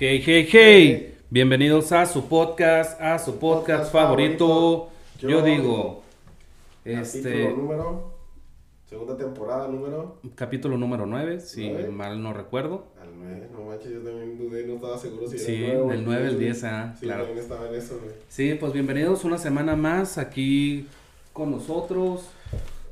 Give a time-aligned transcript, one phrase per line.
[0.00, 1.18] Hey, hey, hey.
[1.28, 4.90] Bienvenidos a su podcast, a su podcast, favorito.
[5.20, 6.04] Yo, digo,
[6.84, 7.20] este.
[7.20, 8.14] Capítulo número.
[8.88, 10.20] Segunda temporada número.
[10.36, 12.86] Capítulo número 9, si mal no recuerdo.
[13.02, 15.82] Al 9, no manches, yo también dudé, no estaba seguro si Sí, era el 9
[15.82, 16.44] o del 9 al güey.
[16.44, 17.24] 10, ah, Sí, claro.
[17.24, 18.14] también estaba en eso, güey.
[18.28, 20.86] Sí, pues bienvenidos una semana más aquí
[21.32, 22.22] con nosotros,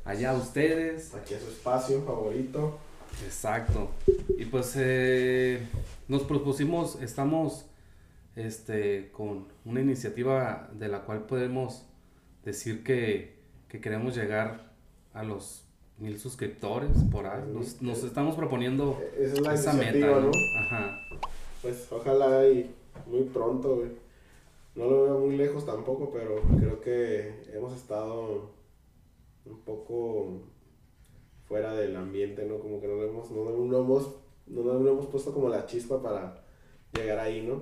[0.03, 1.15] allá ustedes.
[1.15, 2.77] Aquí es su espacio favorito.
[3.25, 3.91] Exacto.
[4.37, 5.61] Y pues eh,
[6.07, 7.65] nos propusimos, estamos
[8.35, 11.85] este, con una iniciativa de la cual podemos
[12.45, 13.35] decir que,
[13.67, 14.71] que queremos llegar
[15.13, 15.63] a los
[15.97, 17.43] mil suscriptores por ahí.
[17.51, 20.21] Nos, nos estamos proponiendo Eh, Esa es la esa meta, ¿no?
[20.21, 20.31] ¿no?
[20.59, 20.99] Ajá.
[21.61, 22.73] Pues ojalá y
[23.07, 23.89] muy pronto, güey.
[24.75, 28.51] No lo veo muy lejos tampoco, pero creo que hemos estado
[29.45, 30.41] un poco
[31.47, 32.59] fuera del ambiente, ¿no?
[32.59, 34.15] Como que no hemos, no, no hemos,
[34.47, 36.43] no le hemos puesto como la chispa para
[36.93, 37.61] llegar ahí, ¿no?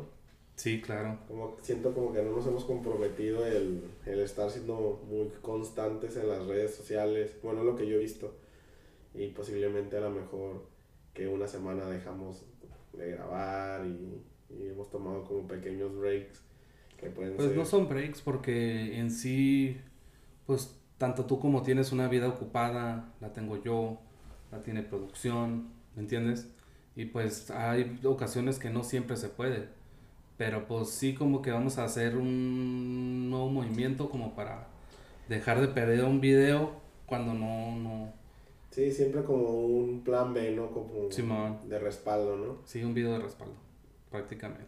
[0.55, 1.19] Sí, claro.
[1.27, 6.27] Como siento como que no nos hemos comprometido el, el estar siendo muy constantes en
[6.29, 8.35] las redes sociales, bueno, lo que yo he visto.
[9.13, 10.67] Y posiblemente a lo mejor
[11.13, 12.43] que una semana dejamos
[12.93, 16.41] de grabar y, y hemos tomado como pequeños breaks
[16.97, 17.57] que pueden Pues ser...
[17.57, 19.77] no son breaks porque en sí,
[20.45, 23.99] pues tanto tú como tienes una vida ocupada, la tengo yo,
[24.51, 26.49] la tiene producción, ¿me entiendes?
[26.95, 29.67] Y pues hay ocasiones que no siempre se puede,
[30.37, 34.67] pero pues sí como que vamos a hacer un nuevo movimiento como para
[35.27, 36.71] dejar de perder un video
[37.05, 38.13] cuando no, no,
[38.75, 40.69] Sí, siempre como un plan B, ¿no?
[40.71, 41.59] Como Simón.
[41.69, 42.57] de respaldo, ¿no?
[42.65, 43.53] sí, un video de respaldo,
[44.11, 44.65] prácticamente.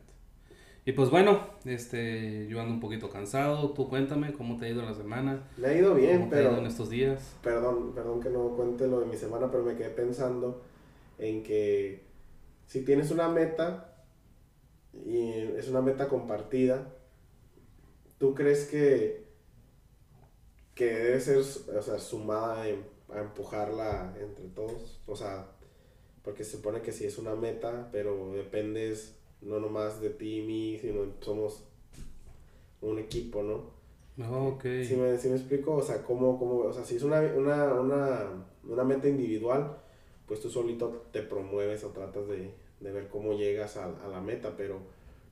[0.86, 4.82] Y pues bueno, este, yo ando un poquito cansado, tú cuéntame cómo te ha ido
[4.84, 5.44] la semana.
[5.58, 6.62] Me ha ido bien, ¿Cómo te ha ido pero...
[6.62, 7.36] en estos días?
[7.44, 10.62] Perdón, perdón que no cuente lo de mi semana, pero me quedé pensando
[11.20, 12.07] en que
[12.68, 14.06] si tienes una meta
[14.94, 16.94] y es una meta compartida,
[18.18, 19.26] ¿tú crees que,
[20.76, 25.02] que debe ser o sea, sumada a empujarla entre todos?
[25.08, 25.48] O sea,
[26.24, 30.46] porque se supone que si es una meta, pero dependes no nomás de ti y
[30.46, 31.64] mí, sino somos
[32.82, 33.78] un equipo, ¿no?
[34.18, 34.64] No, ok.
[34.84, 37.74] Si me, sí me explico, o sea, cómo, cómo, o sea, si es una, una,
[37.76, 39.78] una, una meta individual,
[40.28, 44.22] pues tú solito te promueves o tratas de, de ver cómo llegas a, a la
[44.22, 44.80] meta, pero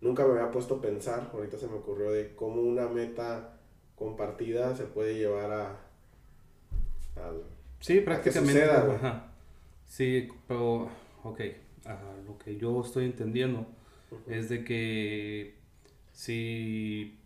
[0.01, 3.59] nunca me había puesto a pensar, ahorita se me ocurrió de cómo una meta
[3.95, 5.69] compartida se puede llevar a,
[7.16, 7.44] al,
[7.79, 8.53] Sí, prácticamente.
[8.53, 8.95] suceda, güey.
[8.97, 9.31] ajá.
[9.88, 10.89] Sí, pero,
[11.23, 11.41] ok,
[11.85, 13.66] ajá, lo que yo estoy entendiendo
[14.28, 15.55] es de que
[16.13, 17.17] si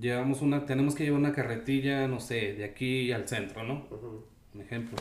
[0.00, 3.86] llevamos una, tenemos que llevar una carretilla, no sé, de aquí al centro, ¿no?
[3.90, 4.96] Ujú, Un ejemplo.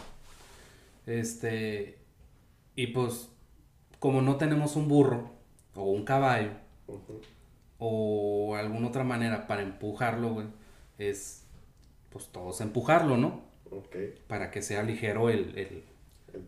[1.05, 1.95] Este,
[2.75, 3.29] y pues,
[3.99, 5.31] como no tenemos un burro
[5.75, 6.51] o un caballo
[7.77, 10.47] o alguna otra manera para empujarlo, güey,
[10.97, 11.45] es,
[12.09, 13.41] pues todos empujarlo, ¿no?
[13.71, 13.95] Ok.
[14.27, 15.83] Para que sea ligero el, el,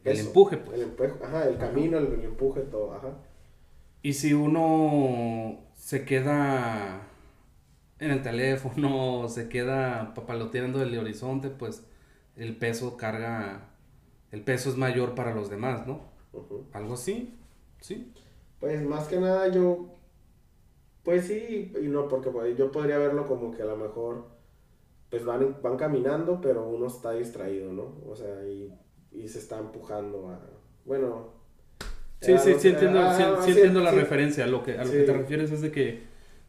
[0.03, 0.77] El, empuje, pues.
[0.77, 3.13] El empuje, ajá, el camino, el, el empuje, todo, ajá.
[4.03, 7.07] Y si uno se queda
[7.99, 11.85] en el teléfono, se queda papaloteando el horizonte, pues
[12.35, 13.69] el peso carga,
[14.31, 16.10] el peso es mayor para los demás, ¿no?
[16.73, 17.37] Algo así,
[17.79, 18.11] ¿sí?
[18.59, 19.89] Pues más que nada yo,
[21.03, 24.27] pues sí y no, porque pues, yo podría verlo como que a lo mejor,
[25.09, 27.95] pues van, van caminando, pero uno está distraído, ¿no?
[28.07, 28.73] O sea, y,
[29.11, 30.39] y se está empujando a,
[30.85, 31.41] bueno.
[32.21, 34.43] Sí, sí, sí entiendo, ah, sí, sí sí, entiendo la referencia.
[34.43, 36.03] A lo que, a lo que te refieres es de que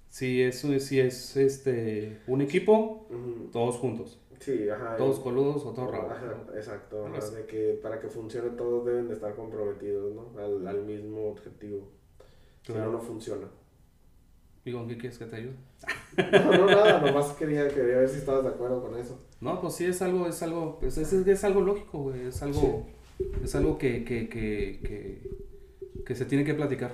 [0.08, 3.08] si es, si es este un equipo,
[3.50, 4.21] todos juntos.
[4.42, 4.96] Sí, ajá.
[4.96, 6.54] Todos y- coludos o todos Ajá, rabos.
[6.56, 10.36] exacto, ajá, de que para que funcione todos deben de estar comprometidos, ¿no?
[10.38, 11.88] Al, al mismo objetivo.
[12.66, 13.46] Si no, no funciona.
[14.64, 15.54] ¿Y con qué quieres que te ayude?
[16.32, 19.18] No, no, nada, nomás quería, quería ver si estabas de acuerdo con eso.
[19.40, 22.42] No, pues sí, es algo, es algo, pues es, es, es algo lógico, güey, es
[22.42, 22.86] algo,
[23.42, 26.92] es algo que, que, que, que, que se tiene que platicar.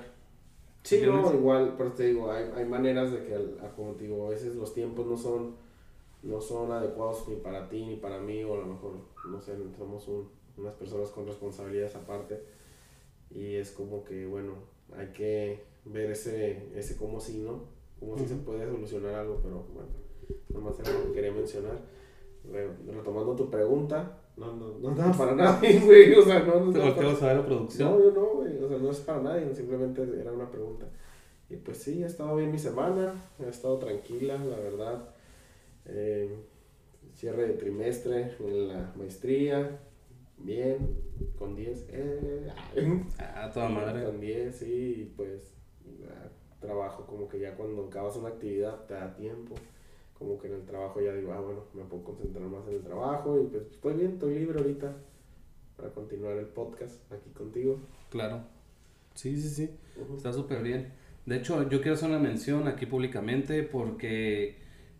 [0.83, 3.35] Sí, no, igual, pero te digo, hay, hay maneras de que,
[3.75, 5.55] como te digo, a veces los tiempos no son,
[6.23, 8.91] no son adecuados ni para ti ni para mí, o a lo mejor,
[9.29, 12.43] no sé, somos un- unas personas con responsabilidades aparte,
[13.31, 14.53] y es como que, bueno,
[14.97, 17.63] hay que ver ese, ese cómo sí, ¿no?
[17.99, 19.89] Cómo si se puede solucionar algo, pero bueno,
[20.49, 21.77] nomás era lo que quería mencionar.
[22.51, 26.71] Re- Retomando tu pregunta, no, no, no nada para nadie, güey, o sea, no, no
[26.71, 27.91] Te nada para- volteas a ver la producción.
[27.91, 28.63] no, yo no, güey.
[28.63, 30.87] O sea, no es para nadie, simplemente era una pregunta.
[31.49, 35.09] Y pues sí, ha estado bien mi semana, ha estado tranquila, la verdad.
[35.91, 36.29] Eh,
[37.13, 39.79] cierre de trimestre en la maestría,
[40.37, 40.95] bien,
[41.37, 41.85] con 10.
[41.89, 42.47] Eh,
[43.19, 44.05] Ah, toda madre.
[44.05, 45.55] Con 10, sí, pues
[46.59, 49.55] trabajo, como que ya cuando acabas una actividad te da tiempo,
[50.17, 52.81] como que en el trabajo ya digo, ah, bueno, me puedo concentrar más en el
[52.81, 54.93] trabajo y pues estoy bien, estoy libre ahorita
[55.77, 57.79] para continuar el podcast aquí contigo.
[58.09, 58.41] Claro.
[59.13, 59.69] Sí, sí, sí.
[60.15, 60.91] Está súper bien.
[61.25, 64.57] De hecho, yo quiero hacer una mención aquí públicamente porque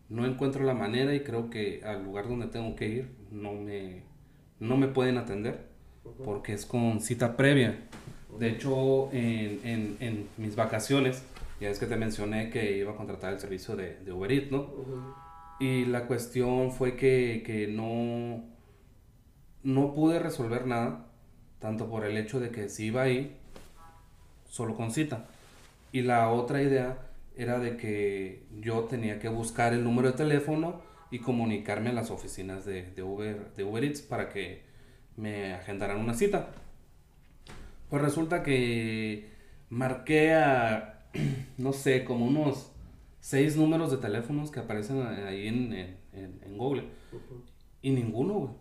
[0.09, 4.03] no encuentro la manera y creo que al lugar donde tengo que ir no me,
[4.59, 5.69] no me pueden atender
[6.23, 7.88] porque es con cita previa.
[8.39, 11.23] De hecho, en, en, en, mis vacaciones,
[11.59, 14.51] ya es que te mencioné que iba a contratar el servicio de, de Uber Eats,
[14.51, 14.69] ¿no?
[15.59, 18.44] Y la cuestión fue que, que no,
[19.63, 21.07] no pude resolver nada,
[21.59, 23.38] tanto por el hecho de que si iba ahí,
[24.47, 25.27] solo con cita.
[25.91, 27.08] Y la otra idea
[27.39, 32.12] era de que yo tenía que buscar el número de teléfono y comunicarme a las
[32.12, 34.63] oficinas de, de, Uber, de Uber Eats para que
[35.15, 36.50] me agendaran una cita.
[37.89, 39.30] Pues resulta que
[39.69, 41.07] marqué a,
[41.57, 42.74] no sé, como unos
[43.21, 46.89] seis números de teléfonos que aparecen ahí en, en, en Google.
[47.81, 48.51] Y ninguno, güey.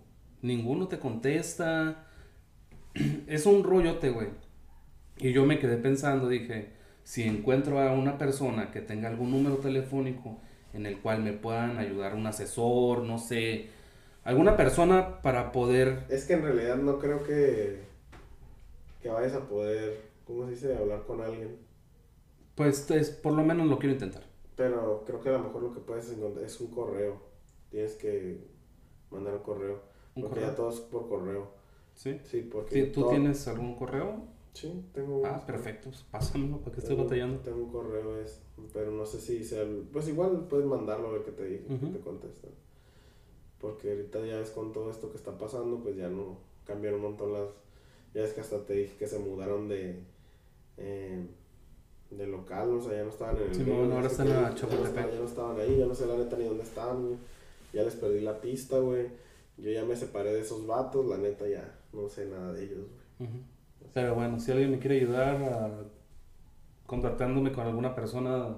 [0.41, 2.07] Ninguno te contesta.
[3.27, 4.29] es un rollote, güey.
[5.19, 6.78] Y yo me quedé pensando, dije,
[7.09, 10.37] si encuentro a una persona que tenga algún número telefónico
[10.75, 13.71] en el cual me puedan ayudar un asesor, no sé,
[14.25, 16.05] alguna persona para poder...
[16.11, 17.81] Es que en realidad no creo que,
[19.01, 21.57] que vayas a poder, ¿cómo se dice?, hablar con alguien.
[22.55, 24.25] Pues es, por lo menos lo quiero intentar.
[24.55, 27.23] Pero creo que a lo mejor lo que puedes encontrar es un correo.
[27.71, 28.49] Tienes que
[29.11, 29.81] mandar un correo.
[30.15, 30.51] ¿Un porque correo?
[30.51, 31.53] ya todo es por correo.
[31.95, 32.21] ¿Sí?
[32.25, 32.83] Sí, porque...
[32.83, 34.37] ¿Tú tienes algún correo?
[34.61, 35.25] Sí, tengo.
[35.25, 35.89] Ah, perfecto.
[36.11, 37.39] Pásamelo porque estoy batallando.
[37.39, 38.41] Tengo un correo, es,
[38.73, 39.65] pero no sé si sea.
[39.93, 42.51] Pues igual puedes mandarlo a ver qué te, diga, te contestan.
[43.61, 47.11] Porque ahorita ya es con todo esto que está pasando, pues ya no cambiaron un
[47.11, 47.49] montón las.
[48.15, 50.03] Ya es que hasta te dije que se mudaron de.
[50.77, 51.25] Eh,
[52.11, 53.55] de local, o sea, ya no estaban en el.
[53.55, 56.17] Sí, bueno, ahora están en la Ya, ya no estaban ahí, ya no sé la
[56.17, 57.19] neta ni dónde están,
[57.73, 59.07] Ya les perdí la pista, güey.
[59.57, 62.87] Yo ya me separé de esos vatos, la neta ya no sé nada de ellos,
[63.19, 63.29] güey.
[63.95, 65.87] Pero bueno, si alguien me quiere ayudar
[66.87, 68.57] contactándome con alguna persona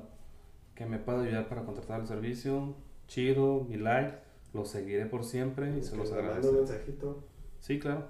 [0.74, 2.74] que me pueda ayudar para contratar el servicio,
[3.06, 4.18] chido, mi like,
[4.54, 6.50] lo seguiré por siempre y se los agradezco.
[6.50, 7.24] un mensajito.
[7.60, 8.04] Sí, claro.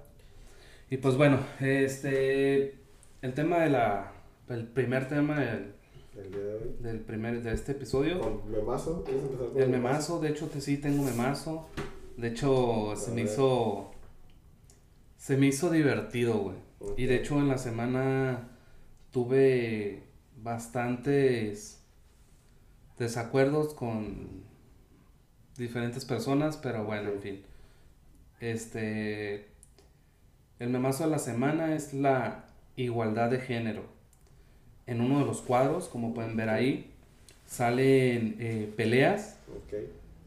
[0.91, 2.79] Y pues bueno, este
[3.23, 4.13] el tema de la
[4.49, 5.75] el primer tema del,
[6.31, 6.77] día de hoy.
[6.81, 8.21] del primer de este episodio.
[8.21, 9.05] ¿Con memazo?
[9.05, 10.21] ¿Quieres empezar con el memazo?
[10.21, 11.69] De hecho, te, sí tengo memazo.
[12.17, 13.93] De hecho, se me hizo
[15.17, 16.57] se me hizo divertido, güey.
[16.97, 18.49] Y de hecho en la semana
[19.11, 20.03] tuve
[20.43, 21.82] bastantes
[22.99, 24.43] desacuerdos con
[25.59, 27.43] diferentes personas, pero bueno, en fin.
[28.41, 29.47] Este,
[30.59, 32.47] el memazo de la semana es la
[32.77, 33.85] igualdad de género.
[34.87, 36.91] En uno de los cuadros, como pueden ver ahí,
[37.47, 39.38] salen eh, peleas.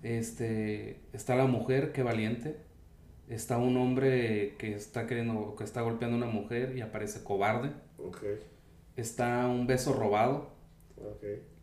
[0.04, 2.58] Este, está la mujer, qué valiente
[3.34, 7.72] está un hombre que está queriendo, que está golpeando a una mujer y aparece cobarde.
[8.96, 10.52] Está un beso robado.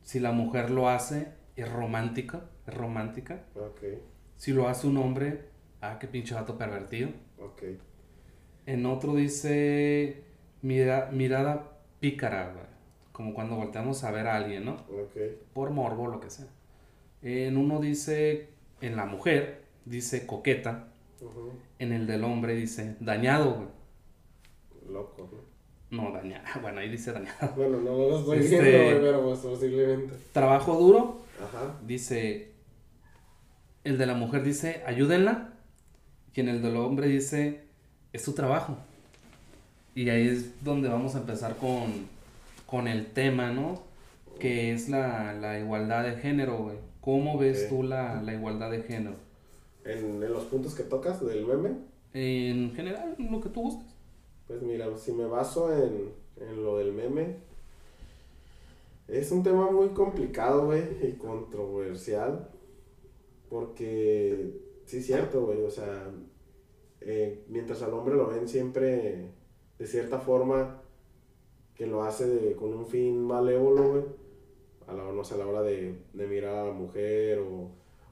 [0.02, 3.44] Si la mujer lo hace, es romántica, es romántica.
[4.37, 5.46] Si lo hace un hombre,
[5.81, 7.11] ah, qué pinche vato pervertido.
[8.67, 10.25] En otro dice
[10.62, 12.53] mira, mirada pícara,
[13.12, 14.77] como cuando volteamos a ver a alguien, ¿no?
[15.53, 16.46] Por morbo, lo que sea.
[17.22, 18.48] En uno dice,
[18.81, 20.89] en la mujer, dice coqueta.
[21.79, 23.69] En el del hombre dice dañado, güey.
[24.93, 26.03] Loco, ¿no?
[26.03, 26.44] No, dañado.
[26.62, 27.55] Bueno, ahí dice dañado.
[27.56, 30.15] Bueno, no lo estoy este, diciendo, pero pues posiblemente.
[30.32, 31.20] Trabajo duro.
[31.43, 31.77] Ajá.
[31.86, 32.50] Dice.
[33.82, 35.55] El de la mujer dice ayúdenla.
[36.34, 37.65] Y en el del hombre dice
[38.12, 38.77] es su trabajo.
[39.94, 42.06] Y ahí es donde vamos a empezar con,
[42.67, 43.82] con el tema, ¿no?
[44.39, 46.77] Que es la, la igualdad de género, güey.
[47.00, 49.17] ¿Cómo ves tú la, la igualdad de género?
[49.84, 51.77] En, en los puntos que tocas del meme?
[52.13, 53.87] En general, lo que tú gustes.
[54.46, 57.37] Pues mira, si me baso en, en lo del meme,
[59.06, 62.49] es un tema muy complicado, güey, y controversial.
[63.49, 66.10] Porque, sí es cierto, güey, o sea,
[67.01, 69.32] eh, mientras al hombre lo ven siempre
[69.79, 70.82] de cierta forma
[71.75, 74.05] que lo hace de, con un fin malévolo, güey,
[74.87, 77.70] a la, no sé, a la hora de, de mirar a la mujer o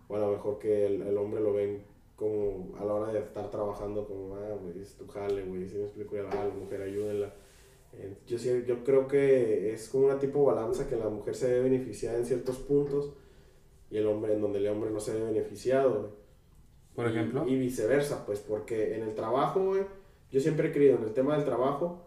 [0.09, 1.83] o a lo mejor que el, el hombre lo ven
[2.19, 5.77] como a la hora de estar trabajando como, ah, güey, es tu jale, güey, si
[5.77, 7.33] me explico, ya la mujer, ayúdenla.
[7.93, 11.49] Eh, yo, sí, yo creo que es como una tipo balanza que la mujer se
[11.49, 13.13] ve beneficiada en ciertos puntos
[13.89, 16.13] y el hombre, en donde el hombre no se ve beneficiado, güey.
[16.97, 17.47] Por ejemplo.
[17.47, 19.83] Y, viceversa, pues, porque en el trabajo, güey,
[20.33, 22.03] yo siempre he creído en el tema del trabajo,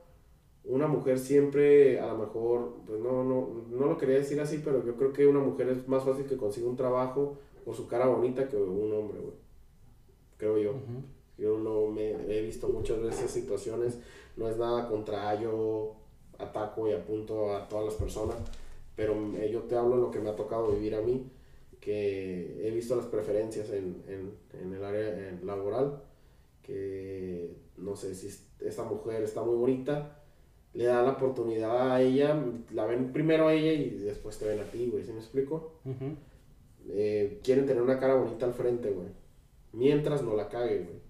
[0.66, 4.86] una mujer siempre, a lo mejor, pues no, no, no lo quería decir así, pero
[4.86, 8.08] yo creo que una mujer es más fácil que consiga un trabajo por su cara
[8.08, 9.36] bonita que un hombre, güey.
[10.38, 10.74] Creo yo.
[11.38, 14.00] Yo lo me, he visto muchas veces situaciones,
[14.38, 15.96] no es nada contra yo
[16.38, 18.38] ataco y apunto a todas las personas,
[18.96, 19.16] pero
[19.48, 21.30] yo te hablo de lo que me ha tocado vivir a mí,
[21.80, 26.04] que he visto las preferencias en, en, en el área laboral,
[26.62, 30.20] que no sé si esta mujer está muy bonita,
[30.74, 32.40] le da la oportunidad a ella,
[32.72, 35.74] la ven primero a ella y después te ven a ti, güey, ¿sí me explico?
[36.90, 39.10] Eh, quieren tener una cara bonita al frente, güey.
[39.74, 41.02] Mientras no la cague, güey.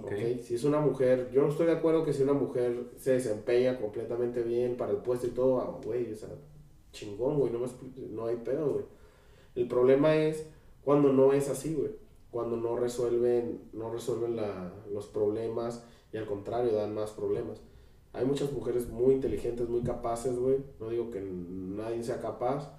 [0.00, 0.40] Okay.
[0.42, 3.78] Si es una mujer, yo no estoy de acuerdo que si una mujer se desempeña
[3.80, 6.28] completamente bien para el puesto y todo, ah, güey, o sea,
[6.92, 7.58] chingón, güey, no,
[8.10, 8.84] no hay pedo, güey.
[9.56, 10.46] El problema es
[10.84, 11.90] cuando no es así, güey.
[12.30, 17.60] Cuando no resuelven, no resuelven la, los problemas y al contrario dan más problemas.
[18.12, 20.58] Hay muchas mujeres muy inteligentes, muy capaces, güey.
[20.78, 22.72] No digo que nadie sea capaz,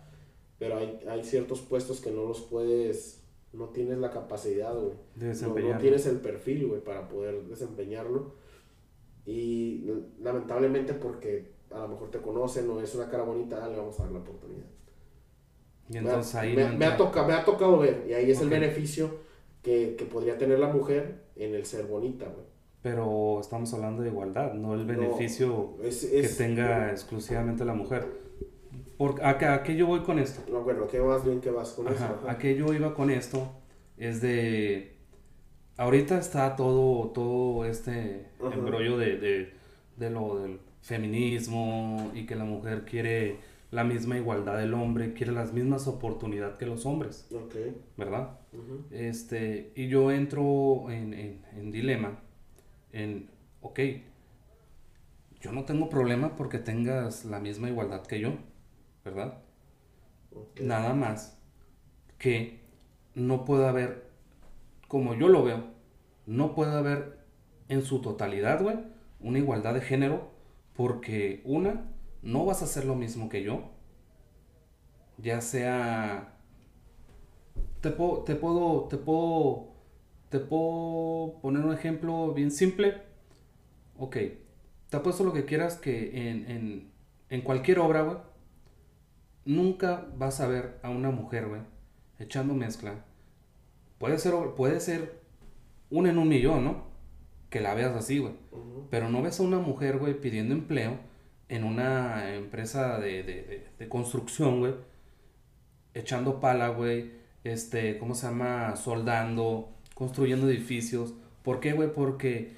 [0.61, 4.93] pero hay, hay ciertos puestos que no los puedes no tienes la capacidad, güey.
[5.15, 8.35] no, tienes el perfil, güey, para poder desempeñarlo.
[9.25, 9.89] Y
[10.19, 14.03] lamentablemente porque a lo mejor te conocen o es una cara bonita, le vamos a
[14.03, 14.67] dar la oportunidad.
[15.89, 18.49] Y entonces me, ahí me, ha tocado, me ha tocado ver, y ahí es el
[18.49, 19.09] beneficio
[19.63, 22.45] que, que, podría tener la mujer en el ser bonita, güey.
[22.83, 28.20] Pero estamos hablando de igualdad, no el beneficio que tenga exclusivamente la mujer.
[29.21, 30.41] ¿A, qué, yo voy con esto?
[30.51, 32.19] No, bueno, ¿qué más bien que vas con eso?
[32.27, 33.51] ¿A qué yo iba con esto?
[33.97, 34.97] Es de...
[35.77, 39.53] Ahorita está todo, todo este embrollo de,
[39.97, 43.37] lo del feminismo y que la mujer quiere
[43.71, 47.27] la misma igualdad del hombre, quiere las mismas oportunidades que los hombres.
[47.97, 48.37] ¿Verdad?
[48.91, 52.19] este, y yo entro en, en, en dilema,
[52.91, 53.29] en,
[53.61, 53.79] ok,
[55.39, 58.33] yo no tengo problema porque tengas la misma igualdad que yo
[59.03, 59.41] ¿verdad?
[60.59, 61.37] Nada más
[62.17, 62.61] que
[63.15, 64.09] no puede haber,
[64.87, 65.63] como yo lo veo,
[66.25, 67.19] no puede haber
[67.67, 68.77] en su totalidad, güey,
[69.19, 70.31] una igualdad de género,
[70.75, 71.85] porque una,
[72.21, 73.71] no vas a hacer lo mismo que yo,
[75.17, 76.37] ya sea,
[77.81, 79.71] te puedo, te puedo, te puedo,
[80.29, 83.01] te puedo poner un ejemplo bien simple,
[83.97, 84.17] ok,
[84.89, 86.91] te apuesto lo que quieras que en, en,
[87.29, 88.17] en cualquier obra, güey,
[89.45, 91.61] nunca vas a ver a una mujer, güey,
[92.19, 93.05] echando mezcla.
[93.97, 95.21] Puede ser, puede ser
[95.89, 96.83] una en un millón, ¿no?
[97.49, 98.33] Que la veas así, güey.
[98.89, 100.97] Pero no ves a una mujer, güey, pidiendo empleo
[101.49, 104.73] en una empresa de, construcción, güey.
[105.93, 107.11] Echando pala, güey.
[107.43, 108.75] Este, ¿cómo se llama?
[108.75, 111.13] Soldando, construyendo edificios.
[111.43, 111.93] ¿Por qué, güey?
[111.93, 112.55] Porque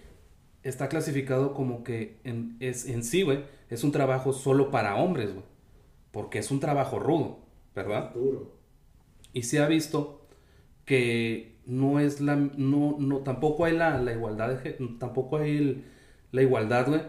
[0.61, 5.33] está clasificado como que en, es, en sí, güey, es un trabajo solo para hombres,
[5.33, 5.52] güey
[6.13, 7.39] porque es un trabajo rudo,
[7.75, 8.13] ¿verdad?
[8.13, 8.53] Duro.
[9.33, 10.27] Y se ha visto
[10.85, 15.83] que no es la, no, no, tampoco hay la, igualdad, de, tampoco hay
[16.31, 17.01] la igualdad, güey,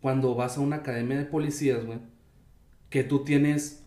[0.00, 1.98] cuando vas a una academia de policías, güey,
[2.88, 3.84] que tú tienes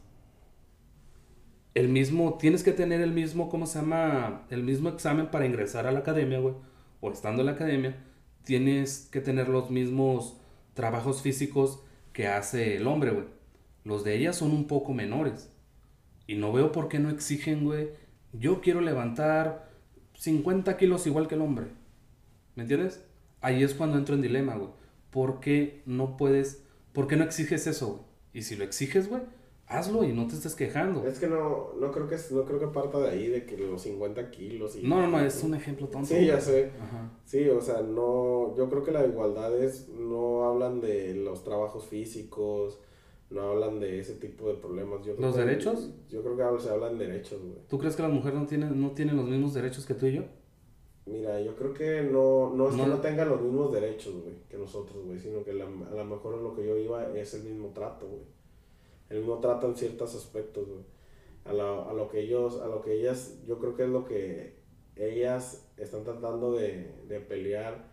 [1.74, 4.46] el mismo, tienes que tener el mismo, ¿cómo se llama?
[4.50, 6.56] El mismo examen para ingresar a la academia, güey,
[7.00, 7.96] o estando en la academia,
[8.44, 10.38] tienes que tener los mismos
[10.74, 13.35] trabajos físicos que hace el hombre, güey.
[13.86, 15.50] Los de ellas son un poco menores.
[16.28, 17.92] Y no veo por qué no exigen, güey.
[18.34, 19.70] Yo quiero levantar
[20.16, 21.68] 50 kilos igual que el hombre.
[22.56, 23.06] ¿Me entiendes?
[23.42, 24.72] Ahí es cuando entro en dilema, güey.
[25.12, 26.64] ¿Por qué no puedes,
[26.94, 28.02] por qué no exiges eso, güey?
[28.34, 29.22] Y si lo exiges, güey,
[29.68, 31.06] hazlo y no te estés quejando.
[31.06, 33.84] Es que no, no creo que no creo que parta de ahí, de que los
[33.84, 34.76] 50 kilos.
[34.76, 36.08] Y, no, no, no, es un ejemplo tonto.
[36.08, 36.72] Sí, ya sé.
[37.24, 41.86] Sí, o sea, no, yo creo que la igualdad es, no hablan de los trabajos
[41.86, 42.80] físicos,
[43.30, 45.06] no hablan de ese tipo de problemas.
[45.18, 45.92] ¿Los derechos?
[46.10, 47.58] Yo creo que se hablan de derechos, güey.
[47.68, 50.14] ¿Tú crees que las mujeres no tienen, no tienen los mismos derechos que tú y
[50.14, 50.24] yo?
[51.06, 54.58] Mira, yo creo que no, no es que no tengan los mismos derechos, güey, que
[54.58, 58.08] nosotros, güey, sino que a lo mejor lo que yo iba es el mismo trato,
[58.08, 58.24] güey.
[59.10, 60.84] El mismo trato en ciertos aspectos, güey.
[61.46, 64.56] A, a lo que ellos, a lo que ellas, yo creo que es lo que
[64.96, 67.88] ellas están tratando de, de pelear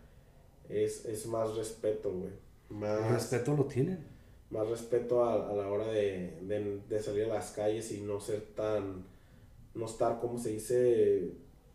[0.69, 2.31] es, es más respeto, güey.
[2.69, 3.11] Más...
[3.11, 4.12] respeto lo tienen
[4.53, 6.37] más respeto a, a la hora de,
[6.87, 9.03] de, salir a las calles y no ser tan,
[9.73, 11.31] no estar, como se dice,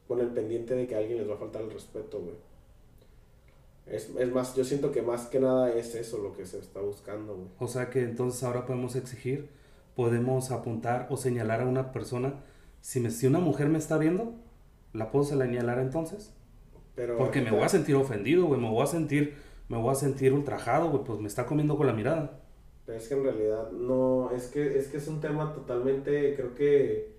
[0.07, 2.37] con el pendiente de que a alguien les va a faltar el respeto, güey.
[3.87, 6.81] Es, es, más, yo siento que más que nada es eso lo que se está
[6.81, 7.49] buscando, güey.
[7.59, 9.49] O sea que entonces ahora podemos exigir,
[9.97, 12.45] podemos apuntar o señalar a una persona.
[12.81, 14.35] Si, me, si una mujer me está viendo,
[14.93, 16.33] ¿la puedo señalar entonces?
[16.95, 19.95] Pero, Porque me voy a sentir ofendido, güey, me voy a sentir me voy a
[19.95, 22.38] sentir ultrajado, güey, pues me está comiendo con la mirada.
[22.95, 27.13] Es que en realidad no, es que es, que es un tema totalmente, creo que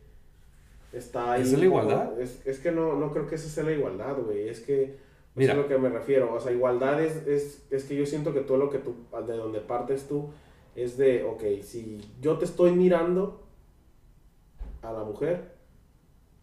[0.91, 1.43] está ahí.
[1.43, 2.19] ¿Es la igualdad?
[2.19, 4.49] Es, es que no, no creo que esa sea la igualdad, güey.
[4.49, 4.97] Es que
[5.35, 5.53] Mira.
[5.53, 6.33] es a lo que me refiero.
[6.33, 8.95] O sea, igualdad es, es, es que yo siento que todo lo que tú,
[9.27, 10.29] de donde partes tú,
[10.75, 13.43] es de, ok, si yo te estoy mirando
[14.81, 15.51] a la mujer,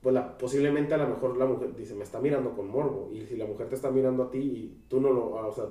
[0.02, 3.11] pues la, posiblemente a lo mejor la mujer dice, me está mirando con morbo.
[3.12, 5.64] Y si la mujer te está mirando a ti y tú no lo, o sea,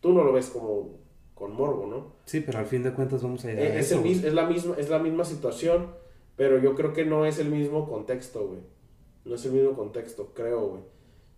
[0.00, 0.99] tú no lo ves como
[1.40, 2.12] con morbo, ¿no?
[2.26, 4.90] Sí, pero al fin de cuentas vamos a llegar es, eso, es, la misma, es
[4.90, 5.86] la misma situación,
[6.36, 8.60] pero yo creo que no es el mismo contexto, güey.
[9.24, 10.82] No es el mismo contexto, creo, güey.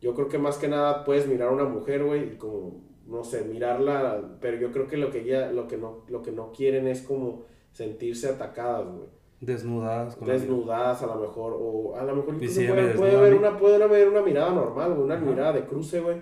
[0.00, 3.22] Yo creo que más que nada puedes mirar a una mujer, güey, y como, no
[3.22, 6.50] sé, mirarla, pero yo creo que lo que ya, lo que no, lo que no
[6.50, 9.06] quieren es como sentirse atacadas, güey.
[9.40, 10.16] Desnudadas.
[10.16, 14.08] Con Desnudadas a lo mejor, o a lo mejor puede, puede, haber una, puede haber
[14.08, 16.20] una mirada normal, una mirada de cruce, güey,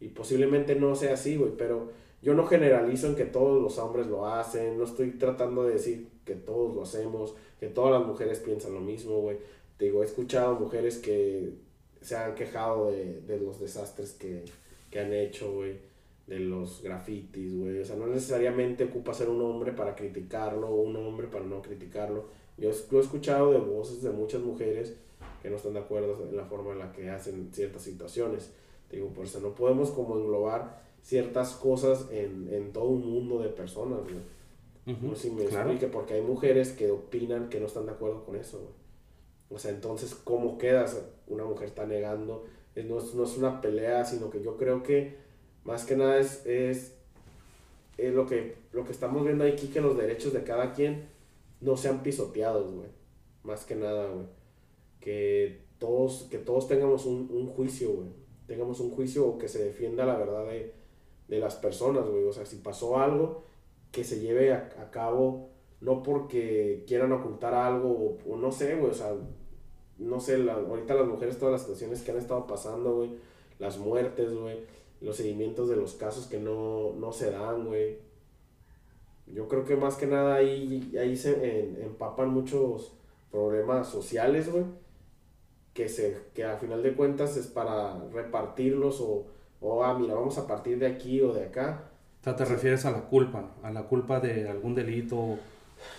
[0.00, 4.06] y posiblemente no sea así, güey, pero yo no generalizo en que todos los hombres
[4.06, 8.38] lo hacen, no estoy tratando de decir que todos lo hacemos, que todas las mujeres
[8.38, 9.38] piensan lo mismo, güey.
[9.76, 11.52] Te digo, he escuchado mujeres que
[12.00, 14.44] se han quejado de, de los desastres que,
[14.90, 15.78] que han hecho, güey,
[16.26, 17.80] de los grafitis, güey.
[17.80, 21.60] O sea, no necesariamente ocupa ser un hombre para criticarlo o un hombre para no
[21.62, 22.26] criticarlo.
[22.58, 24.94] Yo, he escuchado de voces de muchas mujeres
[25.40, 28.52] que no están de acuerdo en la forma en la que hacen ciertas situaciones.
[28.88, 33.40] Te digo, por eso no podemos como englobar ciertas cosas en, en todo un mundo
[33.40, 34.32] de personas, güey.
[34.84, 38.24] No sé si me explique, porque hay mujeres que opinan que no están de acuerdo
[38.24, 38.72] con eso, güey.
[39.50, 41.00] O sea, entonces, ¿cómo quedas?
[41.28, 42.46] Una mujer está negando.
[42.74, 45.16] no, es, no es una pelea, sino que yo creo que
[45.64, 46.96] más que nada es, es,
[47.96, 51.06] es, lo, que, lo que estamos viendo aquí, que los derechos de cada quien
[51.60, 52.88] no sean pisoteados, güey.
[53.44, 54.26] Más que nada, güey.
[55.00, 58.08] Que todos, que todos tengamos un, un juicio, güey.
[58.48, 60.81] Tengamos un juicio o que se defienda la verdad de,
[61.28, 62.24] de las personas, güey.
[62.24, 63.44] O sea, si pasó algo,
[63.90, 65.50] que se lleve a, cabo,
[65.80, 68.90] no porque quieran ocultar algo o, no sé, güey.
[68.90, 69.14] O sea,
[69.98, 73.10] no sé, ahorita las mujeres, todas las situaciones que han estado pasando, güey.
[73.58, 74.60] Las muertes, güey.
[75.00, 77.98] Los seguimientos de los casos que no, no se dan, güey.
[79.26, 82.92] Yo creo que más que nada ahí, ahí se empapan muchos
[83.30, 84.64] problemas sociales, güey.
[85.74, 89.26] Que, se, que a final de cuentas es para repartirlos o
[89.62, 91.84] o ah, mira, vamos a partir de aquí o de acá.
[92.20, 95.38] O sea, te refieres a la culpa, a la culpa de algún delito.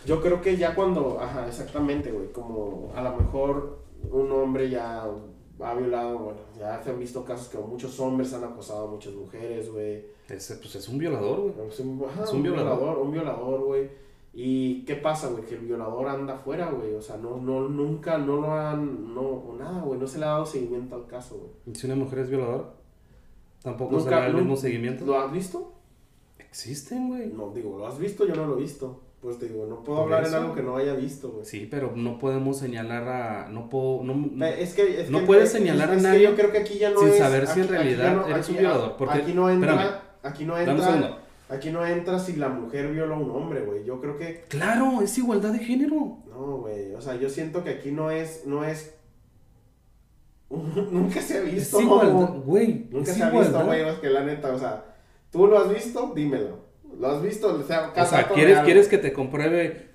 [0.05, 3.79] Yo creo que ya cuando, ajá, exactamente, güey, como a lo mejor
[4.11, 5.03] un hombre ya
[5.59, 9.13] ha violado, bueno, ya se han visto casos que muchos hombres han acosado a muchas
[9.13, 10.05] mujeres, güey.
[10.29, 11.67] Ese, pues es un violador, güey.
[11.67, 11.97] Es un,
[12.41, 12.97] violador.
[12.99, 13.89] Un violador, güey.
[14.33, 15.43] ¿Y qué pasa, güey?
[15.45, 16.93] Que el violador anda afuera, güey.
[16.95, 19.99] O sea, no, no, nunca, no lo han, no, nada, güey.
[19.99, 21.51] No se le ha dado seguimiento al caso, güey.
[21.67, 22.73] ¿Y si una mujer es violadora?
[23.63, 25.05] Tampoco se da el mismo seguimiento.
[25.05, 25.73] ¿Lo has visto?
[26.37, 27.27] Existen, güey.
[27.27, 28.27] No, digo, ¿lo has visto?
[28.27, 29.01] Yo no lo he visto.
[29.21, 31.45] Pues te digo, no puedo hablar en algo que no haya visto, güey.
[31.45, 33.47] Sí, pero no podemos señalar a.
[33.49, 34.03] No puedo.
[34.03, 36.23] No, es que, es no puedes señalar a nadie.
[36.23, 38.97] yo creo que aquí ya no sin saber si en realidad eres un violador.
[38.97, 40.17] Porque, aquí no entra.
[40.21, 41.19] aquí no entra.
[41.47, 43.85] Aquí no entra si la mujer viola a un hombre, güey.
[43.85, 44.43] Yo creo que.
[44.49, 46.17] Claro, es igualdad de género.
[46.27, 46.93] No, güey.
[46.93, 48.93] O sea, yo siento que aquí no es, no es
[50.91, 51.79] Nunca se ha visto.
[51.79, 51.85] Sí,
[52.45, 52.87] güey.
[52.91, 53.81] Nunca se ha visto, güey.
[53.81, 54.83] Es que la neta, o sea,
[55.31, 56.63] tú lo has visto, dímelo.
[56.99, 57.55] ¿Lo has visto?
[57.55, 59.89] O sea, o sea ¿quieres, ¿quieres que te compruebe?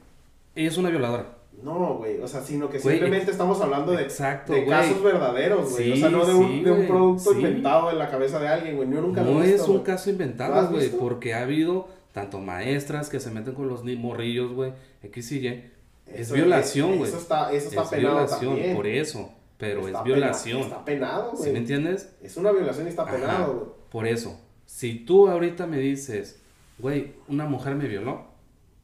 [0.56, 1.36] Ella es una violadora.
[1.62, 5.92] No, güey, o sea, sino que simplemente estamos hablando de, Exacto, de casos verdaderos, güey.
[5.92, 8.88] o sea, no de un, de un producto inventado en la cabeza de alguien, güey.
[8.88, 9.66] Yo nunca no lo he visto.
[9.66, 13.68] No es un caso inventado, güey, porque ha habido tanto maestras que se meten con
[13.68, 15.70] los morrillos, güey, X y Y.
[16.06, 17.10] Es violación, güey.
[17.10, 18.76] Eso está, eso está es penado violación, también.
[18.76, 20.60] por eso pero es violación.
[20.60, 21.44] está penado, güey.
[21.44, 22.16] ¿Sí me entiendes?
[22.22, 23.66] Es una violación y está penado, güey.
[23.90, 26.40] Por eso, si tú ahorita me dices,
[26.78, 28.28] güey, una mujer me violó.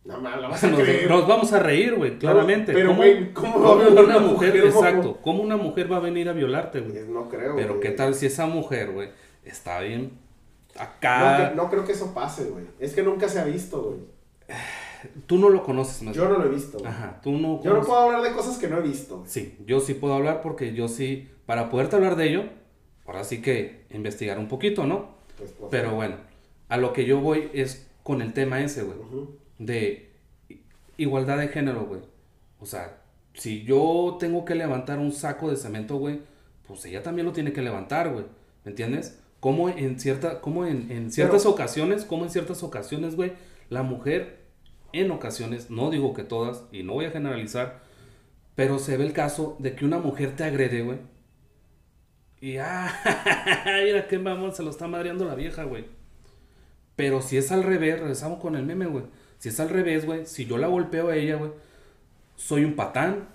[0.05, 2.73] No, no, lo vas a nos, nos, vamos a reír, güey, claramente.
[2.73, 4.57] Pero, güey, ¿cómo, va a violar una mujer?
[4.57, 7.07] exacto, ¿cómo una mujer va a venir a violarte, güey?
[7.09, 9.11] No creo, Pero qué tal si esa mujer, güey,
[9.45, 10.19] está bien
[10.77, 11.53] acá.
[11.55, 12.65] No, no creo que eso pase, güey.
[12.81, 14.01] Es que nunca se ha visto, güey.
[15.27, 16.15] Tú no lo conoces más.
[16.15, 16.79] Yo no lo he visto.
[16.85, 17.63] Ajá, tú no.
[17.63, 19.23] Yo no puedo hablar de cosas que no he visto.
[19.27, 22.45] Sí, yo sí puedo hablar porque yo sí, para poderte hablar de ello,
[23.07, 25.15] ahora sí que investigar un poquito, ¿no?
[25.39, 26.17] Pues, pues, Pero bueno,
[26.69, 28.99] a lo que yo voy es con el tema ese, güey.
[29.59, 30.11] De
[30.97, 32.01] igualdad de género, güey.
[32.61, 32.99] O sea,
[33.35, 36.21] si yo tengo que levantar un saco de cemento, güey,
[36.67, 38.25] pues ella también lo tiene que levantar, güey.
[38.65, 39.19] ¿Me entiendes?
[39.41, 43.33] Como en, cierta, como en, en ciertas ocasiones, como en ciertas ocasiones, güey,
[43.69, 44.44] la mujer
[45.01, 47.81] en ocasiones, no digo que todas, y no voy a generalizar,
[48.55, 50.99] pero se ve el caso de que una mujer te agrede, güey.
[52.41, 52.93] Y, ah,
[53.85, 55.87] mira qué mamón, se lo está madreando la vieja, güey.
[56.97, 59.05] Pero si es al revés, regresamos con el meme, güey.
[59.39, 61.51] Si es al revés, güey, si yo la golpeo a ella, güey,
[62.37, 63.29] soy un patán,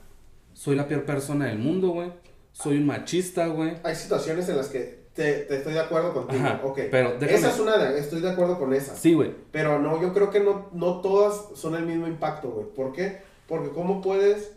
[0.53, 2.11] soy la peor persona del mundo, güey.
[2.51, 3.75] Soy un machista, güey.
[3.83, 6.41] Hay situaciones en las que te, te estoy de acuerdo contigo.
[6.45, 6.79] Ajá, ok.
[6.91, 8.95] pero déjame- Esa es una de, estoy de acuerdo con esa.
[8.95, 9.35] Sí, güey.
[9.51, 12.67] Pero no, yo creo que no, no todas son el mismo impacto, güey.
[12.67, 13.21] ¿Por qué?
[13.47, 14.51] Porque cómo puedes,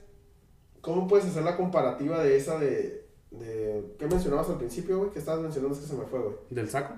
[0.80, 5.10] cómo puedes hacer la comparativa de esa de, de ¿qué mencionabas al principio, güey?
[5.10, 6.34] Que estabas mencionando es que se me fue, güey.
[6.50, 6.94] ¿Del saco?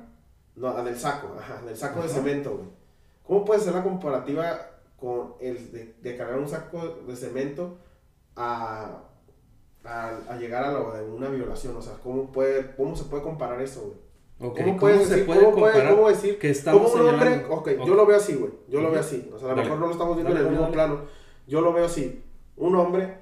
[0.57, 2.69] No, ah, del saco, ajá, del saco de cemento, güey.
[3.27, 7.79] ¿Cómo puedes hacer la comparativa con el de, de cargar un saco de cemento
[8.37, 9.03] a,
[9.85, 11.77] a, a llegar a lo de una violación?
[11.77, 14.53] O sea, ¿cómo, puede, cómo se puede comparar eso, güey?
[14.55, 17.25] ¿Cómo puedes decir, puede cómo, puede- cómo decir que estamos ¿Cómo un hombre?
[17.29, 17.55] señalando?
[17.55, 17.87] Ok, Ok.
[17.87, 18.53] yo lo veo así, güey.
[18.69, 19.31] Yo lo veo así.
[19.35, 20.75] O sea, a lo mejor no lo estamos viendo Dale, en el mismo dale.
[20.75, 21.01] plano.
[21.47, 22.23] Yo lo veo así.
[22.57, 23.19] Un hombre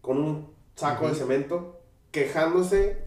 [0.00, 1.80] con un saco de cemento
[2.10, 2.98] quejándose.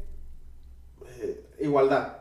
[1.21, 2.17] eh, igualdad.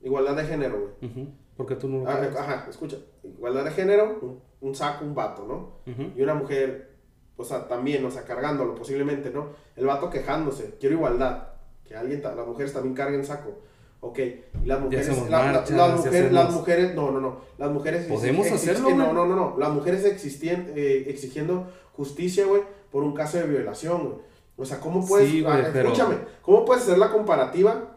[0.00, 1.28] Igualdad de género, güey.
[1.56, 2.34] Porque tú no lo Ah, crees.
[2.36, 2.96] Ajá, escucha.
[3.22, 5.92] Igualdad de género, un, un saco, un vato, ¿no?
[6.16, 6.91] Y una mujer,
[7.36, 9.50] o sea, también, o sea, cargándolo posiblemente, ¿no?
[9.76, 11.48] El vato quejándose, quiero igualdad.
[11.84, 13.58] Que alguien, las mujeres también carguen saco.
[14.00, 18.50] Ok, y las mujeres, la- las, mujeres las mujeres, no, no, no, las mujeres ¿Podemos
[18.50, 19.14] hacerlo, exi- no, güey?
[19.14, 24.02] no, no, no, las mujeres existían, eh, exigiendo justicia, güey, por un caso de violación,
[24.04, 24.14] güey.
[24.56, 27.96] O sea, ¿cómo puedes, Sí, güey, ah, pero- escúchame, ¿cómo puedes hacer la comparativa,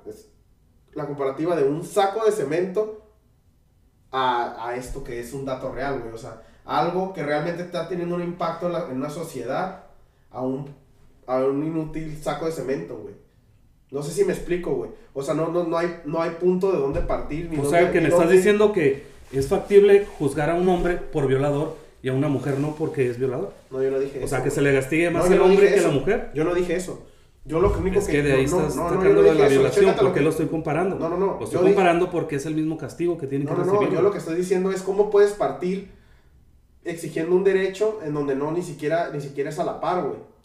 [0.94, 3.02] la comparativa de un saco de cemento
[4.12, 6.14] a, a esto que es un dato real, güey.
[6.14, 9.84] O sea, algo que realmente está teniendo un impacto en, la- en una sociedad
[10.32, 10.70] a un,
[11.28, 13.14] a un inútil saco de cemento, güey.
[13.92, 14.90] No sé si me explico, güey.
[15.14, 17.50] O sea, no, no, no, hay, no hay punto de dónde partir.
[17.50, 20.96] Ni O dónde- sea, que me estás diciendo que es factible juzgar a un hombre
[20.98, 23.54] por violador y a una mujer no porque es violador.
[23.72, 24.28] No, yo no dije O eso.
[24.30, 24.56] sea, que güey.
[24.56, 25.88] se le castigue más No, el no hombre que eso.
[25.88, 26.32] la mujer.
[26.34, 27.04] Yo no dije eso.
[27.48, 29.50] Yo lo único Es que de ahí no, estás no, sacando de la eso.
[29.54, 29.86] violación.
[29.86, 30.96] Chécate ¿Por lo qué que- lo estoy comparando?
[30.98, 33.46] No, no, no, Lo estoy yo dije- comparando porque es el mismo castigo que tiene
[33.46, 33.90] que No, no, recibir.
[33.90, 35.92] no, yo lo que estoy diciendo es cómo puedes partir
[36.86, 40.36] exigiendo un derecho en donde no ni siquiera ni siquiera es a la par, güey.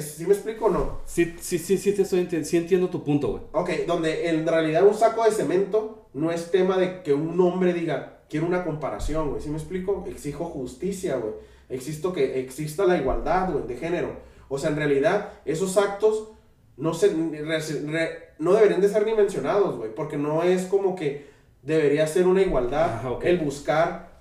[0.00, 1.00] ¿Sí me explico o no?
[1.04, 3.42] Sí, sí, sí, sí, te estoy sí entiendo tu punto, güey.
[3.52, 7.74] Ok, donde en realidad un saco de cemento no es tema de que un hombre
[7.74, 9.42] diga, quiero una comparación, güey.
[9.42, 10.04] ¿Sí me explico?
[10.08, 11.34] Exijo justicia, güey.
[11.68, 14.12] Existo que exista la igualdad, güey, de género.
[14.48, 16.30] O sea, en realidad, esos actos
[16.78, 19.94] no, se, re- re- no deberían de ser ni mencionados, güey.
[19.94, 21.26] Porque no es como que
[21.62, 23.24] debería ser una igualdad ok.
[23.24, 24.11] el buscar.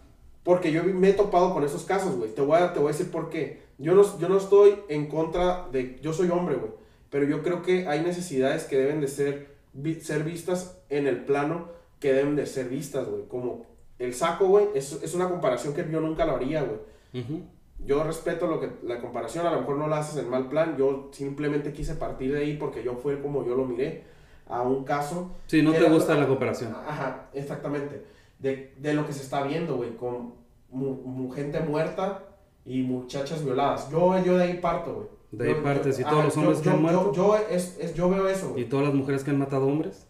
[0.44, 2.34] Porque yo me he topado con esos casos, güey.
[2.34, 3.62] Te voy a, te voy a decir por qué.
[3.78, 6.00] Yo no, yo no estoy en contra de...
[6.02, 6.72] Yo soy hombre, güey.
[7.10, 9.56] Pero yo creo que hay necesidades que deben de ser,
[10.02, 13.28] ser vistas en el plano que deben de ser vistas, güey.
[13.28, 13.66] Como
[14.00, 17.24] el saco, güey, es, es una comparación que yo nunca lo haría, güey.
[17.24, 17.44] Ujú.
[17.86, 20.76] Yo respeto lo que la comparación, a lo mejor no la haces en mal plan.
[20.78, 24.04] Yo simplemente quise partir de ahí porque yo fue como yo lo miré
[24.48, 26.76] a un caso Sí, no te gusta la comparación.
[26.88, 28.04] Ajá, exactamente.
[28.42, 30.34] De, de lo que se está viendo, güey, con
[30.70, 32.24] mu- mu- gente muerta
[32.66, 33.90] y muchachas violadas.
[33.92, 35.08] Yo, yo de ahí parto, güey.
[35.32, 37.14] De ahí Yo- partes, yo- ¿y todos los yo- hombres yo, que han yo- muerto?
[37.14, 38.70] Yo, es, es- yo veo eso, ¿Y güey.
[38.70, 40.08] todas las mujeres que han matado hombres?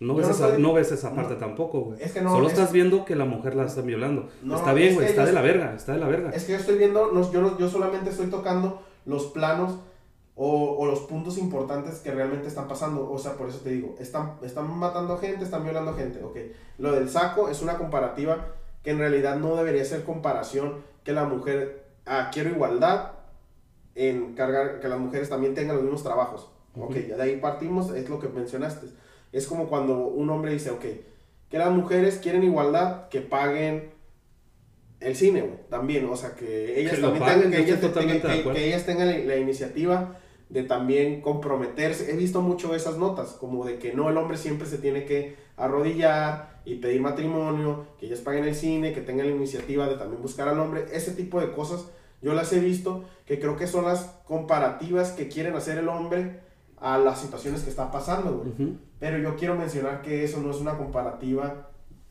[0.00, 1.40] No ves, no esa, no ves esa parte no.
[1.40, 2.02] tampoco, güey.
[2.02, 4.28] Es que no, Solo es- estás viendo que la mujer la están violando.
[4.54, 6.30] Está bien, güey, está de la verga, está de la verga.
[6.30, 9.78] Es que yo estoy viendo, no, yo, yo solamente estoy tocando los planos
[10.36, 13.10] o, o los puntos importantes que realmente están pasando.
[13.10, 16.22] O sea, por eso te digo, están, están matando gente, están violando gente.
[16.24, 16.36] Ok,
[16.78, 18.48] lo del saco es una comparativa
[18.82, 23.12] que en realidad no debería ser comparación que la mujer, ah, quiero igualdad
[23.94, 26.50] en cargar, que las mujeres también tengan los mismos trabajos.
[26.76, 26.98] Ok, Ujú.
[27.08, 28.88] ya de ahí partimos, es lo que mencionaste.
[29.32, 30.84] Es como cuando un hombre dice, ok,
[31.48, 33.92] que las mujeres quieren igualdad, que paguen
[35.00, 37.88] el cine, güey, también, o sea, que ellas Que también paguen, tengan, que ellas, estoy
[37.88, 40.16] te- totalmente que- que ellas tengan la, la iniciativa
[40.48, 42.12] de también comprometerse.
[42.12, 45.36] He visto mucho esas notas, como de que no, el hombre siempre se tiene que
[45.56, 50.22] arrodillar y pedir matrimonio, que ellas paguen el cine, que tengan la iniciativa de también
[50.22, 51.86] buscar al hombre, ese tipo de cosas
[52.24, 56.40] yo las he visto, que creo que son las comparativas que quieren hacer el hombre
[56.78, 58.78] a las situaciones que está pasando, güey.
[58.98, 61.68] Pero yo quiero mencionar que eso no es una comparativa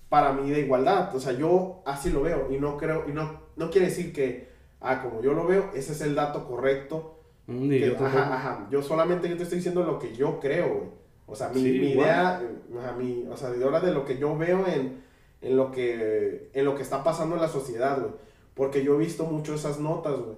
[0.09, 1.15] para mí de igualdad.
[1.15, 4.49] O sea, yo así lo veo y no creo, y no, no quiere decir que,
[4.81, 7.12] ah, como yo lo veo, ese es el dato correcto.
[7.47, 8.67] Mm, que- yo ajá, ajá.
[8.71, 10.89] Yo solamente yo te estoy diciendo lo que yo creo, güey.
[11.25, 12.41] O sea, mi, Sí, mi idea,
[12.79, 15.01] ajá, mi- o sea, de ahora de lo que yo veo en,
[15.41, 18.11] en, lo que, en lo que está pasando en la sociedad, güey.
[18.55, 20.35] Porque yo he visto mucho esas notas, güey.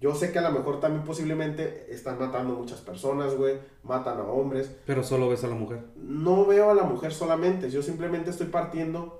[0.00, 3.56] Yo sé que a lo mejor también posiblemente están matando muchas personas, güey.
[3.82, 4.70] Matan a hombres.
[4.86, 5.80] Pero solo ves a la mujer.
[5.96, 7.68] No veo a la mujer solamente.
[7.70, 9.17] Yo simplemente estoy partiendo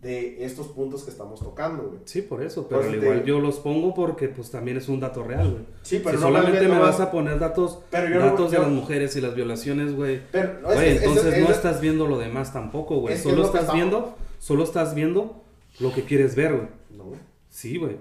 [0.00, 2.00] de estos puntos que estamos tocando, güey.
[2.06, 4.98] Sí, por eso, pero Por al igual yo los pongo porque pues también es un
[5.00, 5.64] dato real, güey.
[5.82, 8.58] Sí, si no solamente no me vas a poner datos, Pero yo no- datos de
[8.58, 10.22] las mujeres y las violaciones, güey.
[10.32, 13.18] Pero, no, es Güey, es- entonces es- no es- estás viendo lo demás tampoco, güey.
[13.18, 15.42] Solo estás estamos- viendo solo estás viendo
[15.80, 16.68] lo que quieres ver, güey.
[16.96, 17.04] No.
[17.50, 17.98] Sí, güey.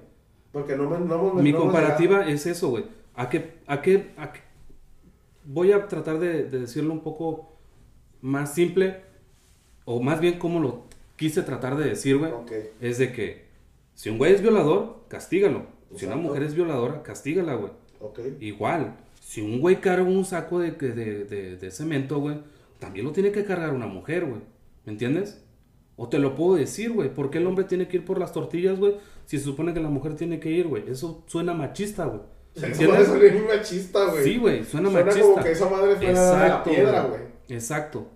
[0.54, 1.00] Porque no me.
[1.00, 2.86] No, me- Mi no comparativa es eso, güey.
[3.16, 4.42] ¿A qué, a qué, a qué-
[5.44, 7.58] Voy a tratar de, de decirlo un poco
[8.22, 9.02] más simple,
[9.86, 10.84] o más bien como lo
[11.20, 12.32] quise tratar de decir, güey.
[12.32, 12.52] Ok.
[12.80, 13.46] Es de que
[13.94, 15.68] si un güey es violador, castígalo.
[15.96, 17.74] Si una mujer es violadora, castígala, güey.
[18.00, 18.20] Ok.
[18.40, 22.40] Igual, si un güey carga un saco de, de, de, de cemento, güey,
[22.80, 24.42] también lo tiene que cargar una mujer, güey.
[24.86, 25.44] ¿Me entiendes?
[25.98, 27.14] O te lo puedo decir, güey.
[27.14, 28.96] ¿Por qué el hombre tiene que ir por las tortillas, güey?
[29.26, 30.90] Si se supone que la mujer tiene que ir, güey.
[30.90, 32.22] Eso suena machista, güey.
[32.56, 32.80] Es
[33.20, 34.24] bien machista, güey.
[34.24, 35.30] Sí, güey, suena, Suena machista.
[35.30, 37.22] como que esa madre fuera de la piedra, güey.
[37.50, 38.08] Exacto.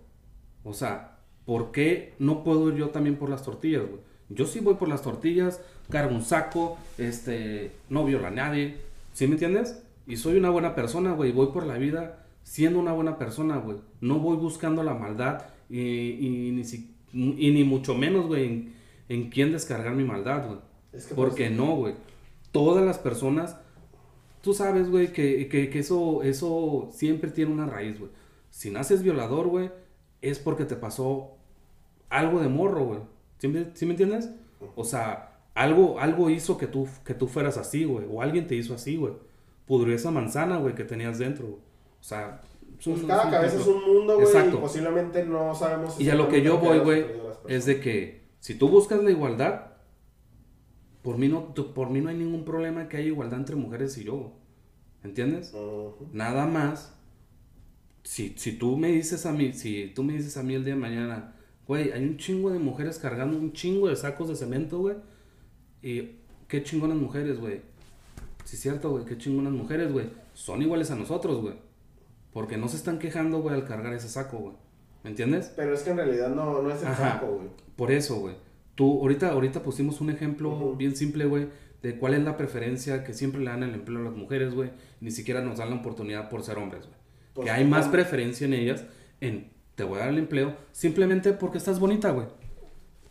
[0.63, 1.12] O sea,
[1.45, 4.01] ¿por qué no puedo ir yo también por las tortillas, güey?
[4.29, 8.77] Yo sí voy por las tortillas, cargo un saco, este, no viola a nadie,
[9.13, 9.83] ¿sí me entiendes?
[10.07, 13.77] Y soy una buena persona, güey, voy por la vida siendo una buena persona, güey.
[14.01, 18.73] No voy buscando la maldad y, y ni, si- y ni mucho menos, güey, en,
[19.09, 20.59] en quién descargar mi maldad, güey.
[20.93, 21.93] Es que Porque pues, no, güey.
[22.51, 23.57] Todas las personas,
[24.41, 28.11] tú sabes, güey, que, que, que eso, eso siempre tiene una raíz, güey.
[28.49, 29.71] Si naces violador, güey,
[30.21, 31.32] es porque te pasó
[32.17, 32.99] algo de morro, güey.
[33.39, 34.29] ¿Sí, me- sí me entiendes?
[34.75, 38.05] O sea, algo, algo hizo que tú, que tú fueras así, güey.
[38.09, 39.13] O alguien te hizo así, güey.
[39.65, 41.47] Pudrió esa manzana, güey, que tenías dentro.
[41.47, 41.59] O
[42.03, 42.41] sea,
[42.79, 44.27] es pues un- cada cabeza es un mundo, güey.
[44.47, 45.99] Y posiblemente no sabemos.
[45.99, 47.05] Y a lo que yo voy, güey,
[47.47, 49.67] es de que si tú buscas la igualdad,
[51.01, 54.05] por mí no, por mí no hay ningún problema que haya igualdad entre mujeres y
[54.05, 54.33] yo.
[55.03, 55.53] ¿Entiendes?
[56.13, 56.93] Nada más.
[58.03, 60.73] Si, si tú me dices a mí, si tú me dices a mí el día
[60.75, 61.35] de mañana,
[61.67, 64.95] güey, hay un chingo de mujeres cargando un chingo de sacos de cemento, güey.
[65.81, 67.61] Y qué chingonas mujeres, güey.
[68.45, 70.09] Sí, es cierto, güey, qué chingonas mujeres, güey.
[70.33, 71.55] Son iguales a nosotros, güey.
[72.31, 74.55] Porque no se están quejando, güey, al cargar ese saco, güey.
[75.03, 75.51] ¿Me entiendes?
[75.55, 77.13] Pero es que en realidad no, no es el Ajá.
[77.13, 77.47] saco, güey.
[77.75, 78.35] Por eso, güey.
[78.75, 81.47] Tú, ahorita, ahorita pusimos un ejemplo bien simple, güey,
[81.83, 84.71] de cuál es la preferencia que siempre le dan el empleo a las mujeres, güey.
[84.99, 86.97] Ni siquiera nos dan la oportunidad por ser hombres, güey.
[87.33, 88.85] Pues, que hay más preferencia en ellas
[89.21, 92.27] en te voy a dar el empleo simplemente porque estás bonita, güey.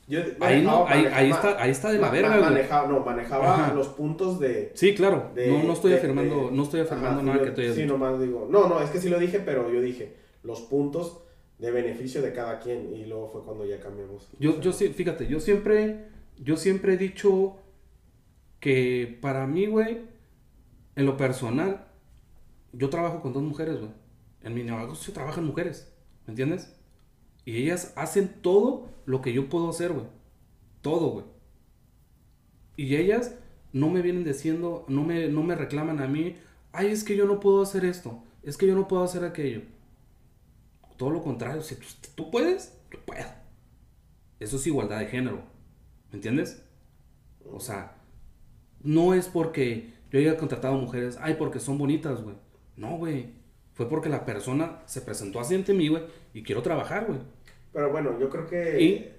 [0.09, 2.41] Yo Ahí, no- manejaba- ahí, manejaba- ahí está, ahí está de la ma- verga, ma-
[2.51, 3.75] manejaba, no, manejaba Ajá.
[3.75, 4.73] los puntos de.
[4.75, 5.31] Sí, claro.
[5.35, 7.61] de- no, no estoy de- afirmando, de- no estoy afirmando Ajá, nada yo- que tú
[7.63, 7.93] hayas Sí, dicho.
[7.95, 8.49] nomás digo.
[8.51, 11.21] No, no, es que sí lo dije, pero yo dije los puntos
[11.59, 12.95] de beneficio de cada quien.
[12.95, 14.29] Y luego fue cuando ya cambiamos.
[14.41, 17.57] Yo, yo sí, fíjate, yo siempre, yo siempre he dicho
[18.61, 20.03] que para mí, güey,
[20.97, 21.87] en lo personal,
[22.73, 23.91] yo trabajo con dos mujeres, güey.
[24.43, 25.93] En mi negocio trabajan mujeres,
[26.27, 26.75] ¿me entiendes?
[27.45, 30.07] Y ellas hacen todo lo que yo puedo hacer, güey.
[30.81, 31.27] Todo, güey.
[32.77, 33.35] Y ellas
[33.73, 36.37] no me vienen diciendo, no me, no me reclaman a mí,
[36.73, 39.63] ay, es que yo no puedo hacer esto, es que yo no puedo hacer aquello.
[40.97, 43.27] Todo lo contrario, si tú, tú puedes, yo puedo.
[44.39, 45.43] Eso es igualdad de género.
[46.11, 46.65] ¿Me entiendes?
[47.51, 47.97] O sea,
[48.83, 52.37] no es porque yo haya contratado mujeres, ay, porque son bonitas, güey.
[52.77, 53.42] No, güey.
[53.75, 56.05] Fue porque la persona se presentó así ante mí, güey,
[56.35, 57.21] y quiero trabajar, güey.
[57.73, 58.83] Pero bueno, yo creo que.
[58.83, 59.13] Y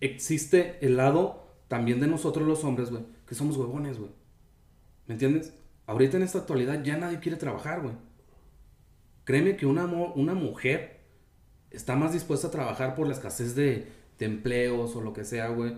[0.00, 4.10] existe el lado también de nosotros los hombres, güey, que somos huevones, güey.
[5.06, 5.54] ¿Me entiendes?
[5.86, 7.94] Ahorita en esta actualidad ya nadie quiere trabajar, güey.
[9.24, 11.00] Créeme que una, mujer
[11.70, 13.86] está más dispuesta a trabajar por la escasez de,
[14.18, 15.76] de empleos o lo que sea, güey.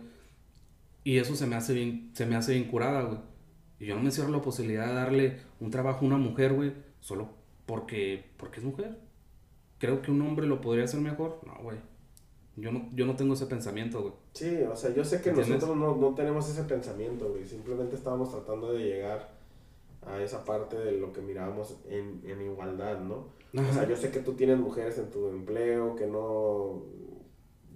[1.05, 3.19] Y eso se me hace bien, se me hace bien curada, güey.
[3.79, 6.73] Y yo no me cierro la posibilidad de darle un trabajo a una mujer, güey,
[7.01, 8.99] solo porque, porque es mujer.
[9.79, 11.41] Creo que un hombre lo podría hacer mejor.
[11.47, 11.79] No, güey.
[12.57, 14.13] Yo no, yo no tengo ese pensamiento, güey.
[14.35, 15.63] Sí, o sea, yo sé que ¿Entiendes?
[15.63, 17.47] nosotros no, no tenemos ese pensamiento, güey.
[17.47, 19.31] Simplemente estábamos tratando de llegar
[20.07, 23.29] a esa parte de lo que mirábamos en, en igualdad, ¿no?
[23.55, 26.83] O sea, yo sé que tú tienes mujeres en tu empleo, que no,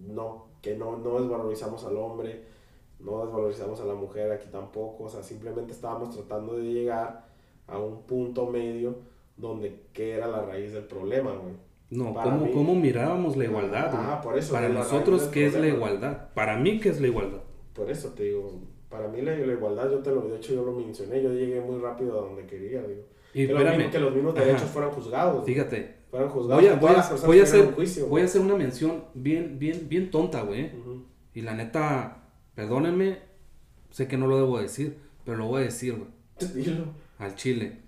[0.07, 2.45] no, que no, no desvalorizamos al hombre,
[2.99, 7.29] no desvalorizamos a la mujer aquí tampoco, o sea, simplemente estábamos tratando de llegar
[7.67, 8.97] a un punto medio
[9.37, 11.55] donde qué era la raíz del problema, güey.
[11.91, 13.91] No, ¿cómo, mí- cómo mirábamos la igualdad?
[13.93, 16.29] Ah, por eso, Para nosotros, ¿qué es la igualdad?
[16.35, 17.41] Para mí, ¿qué es la igualdad?
[17.75, 20.65] Por eso te digo, para mí la, la igualdad, yo te lo, de hecho yo
[20.65, 23.03] lo mencioné, yo llegué muy rápido a donde quería, digo.
[23.35, 24.45] Y que, los mismos, que los mismos Ajá.
[24.45, 25.45] derechos fueran juzgados.
[25.45, 26.63] fíjate, Fueran juzgados.
[26.63, 26.91] voy a, voy
[27.27, 28.07] voy hacer, juicio.
[28.07, 30.71] voy a hacer una mención bien, bien, bien tonta, güey.
[31.35, 32.23] Y la neta,
[32.55, 33.19] perdónenme,
[33.91, 36.09] sé que no lo debo decir, pero lo voy a decir, güey,
[36.65, 36.85] Dilo.
[37.19, 37.83] al chile.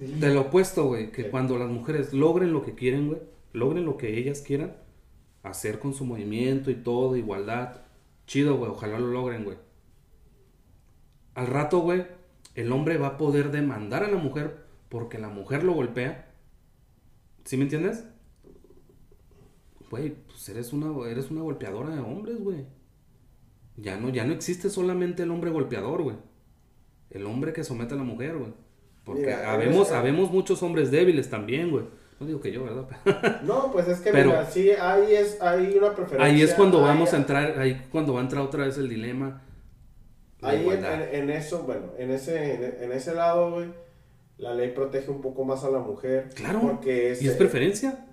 [0.00, 1.28] De lo opuesto, güey, que Sí.
[1.30, 3.20] cuando las mujeres logren lo que quieren, güey,
[3.52, 4.76] logren lo que ellas quieran,
[5.42, 7.82] hacer con su movimiento y todo, igualdad,
[8.26, 9.58] chido, güey, ojalá lo logren, güey.
[11.34, 12.06] Al rato, güey,
[12.54, 16.34] el hombre va a poder demandar a la mujer porque la mujer lo golpea.
[17.44, 18.04] ¿Sí me entiendes?
[19.90, 22.64] güey, pues eres una, eres una golpeadora de hombres, güey.
[23.76, 26.16] Ya no, ya no existe solamente el hombre golpeador, güey.
[27.10, 28.54] El hombre que somete a la mujer, güey.
[29.04, 31.84] Porque Mira, habemos, eres- habemos muchos hombres débiles también, güey.
[32.20, 32.86] No digo que yo, ¿verdad?
[33.42, 36.24] No, pues es que Pero- mira, sí, ahí es, hay una preferencia.
[36.24, 38.88] ahí es cuando hay- vamos a entrar, ahí cuando va a entrar otra vez el
[38.88, 39.42] dilema.
[40.40, 40.68] Ahí
[41.12, 43.68] en, eso, bueno, en ese, en, en ese lado, güey,
[44.38, 46.30] la ley protege un poco más a la mujer.
[46.34, 48.06] Claro, Porque y es preferencia.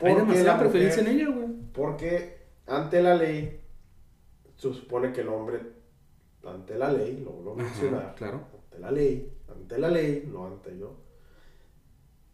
[0.00, 1.48] Hay demasiada la preferencia mujer- en ella, güey.
[1.74, 3.60] Porque ante la ley,
[4.56, 5.60] se supone que el hombre,
[6.46, 8.40] ante la ley, lo vuelvo a mencionar, claro.
[8.64, 9.30] ante la ley,
[9.60, 10.96] ante la ley, no ante yo,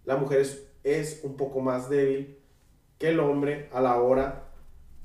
[0.05, 2.39] la mujer es, es un poco más débil
[2.99, 4.45] que el hombre a la hora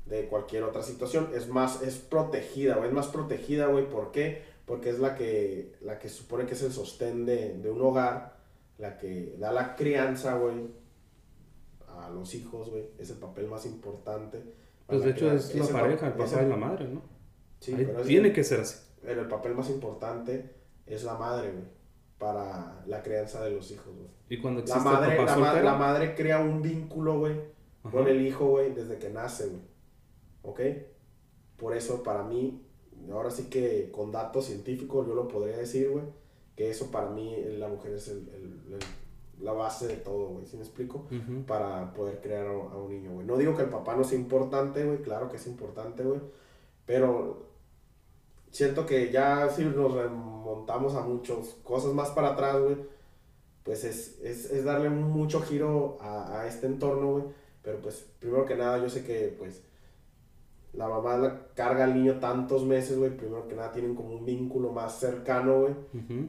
[0.06, 1.30] de cualquier otra situación.
[1.34, 4.42] Es más, es protegida, güey, es más protegida, güey, ¿por qué?
[4.66, 8.36] Porque es la que, la que supone que es el sostén de, de un hogar,
[8.78, 10.68] la que da la crianza, güey,
[11.88, 14.42] a los hijos, güey, es el papel más importante.
[14.86, 17.02] Pues de hecho es la pareja, el papá y la madre, ¿no?
[17.60, 18.78] Sí, Ahí pero es tiene que ser así.
[19.02, 20.50] pero el papel más importante
[20.86, 21.64] es la madre, güey,
[22.22, 24.06] para la crianza de los hijos, güey.
[24.28, 27.34] Y cuando La existe madre, el papá la, soltero, la madre crea un vínculo, güey,
[27.90, 29.62] con el hijo, güey, desde que nace, güey.
[30.42, 30.60] ¿Ok?
[31.56, 32.62] Por eso, para mí,
[33.10, 36.04] ahora sí que con datos científicos yo lo podría decir, güey,
[36.54, 40.46] que eso para mí, la mujer es el- el- el- la base de todo, güey,
[40.46, 41.08] ¿sí me explico?
[41.10, 41.44] Ujú.
[41.46, 43.26] para poder crear a, a un niño, güey.
[43.26, 46.20] No digo que el papá no sea importante, güey, claro que es importante, güey,
[46.86, 47.48] pero
[48.52, 52.76] siento que ya si nos remontamos a muchas cosas más para atrás, güey,
[53.64, 57.24] pues es, es, es darle mucho giro a, a este entorno, güey,
[57.62, 59.62] pero pues primero que nada yo sé que pues
[60.72, 64.24] la mamá la carga al niño tantos meses, güey, primero que nada tienen como un
[64.24, 66.28] vínculo más cercano, güey, Ujú.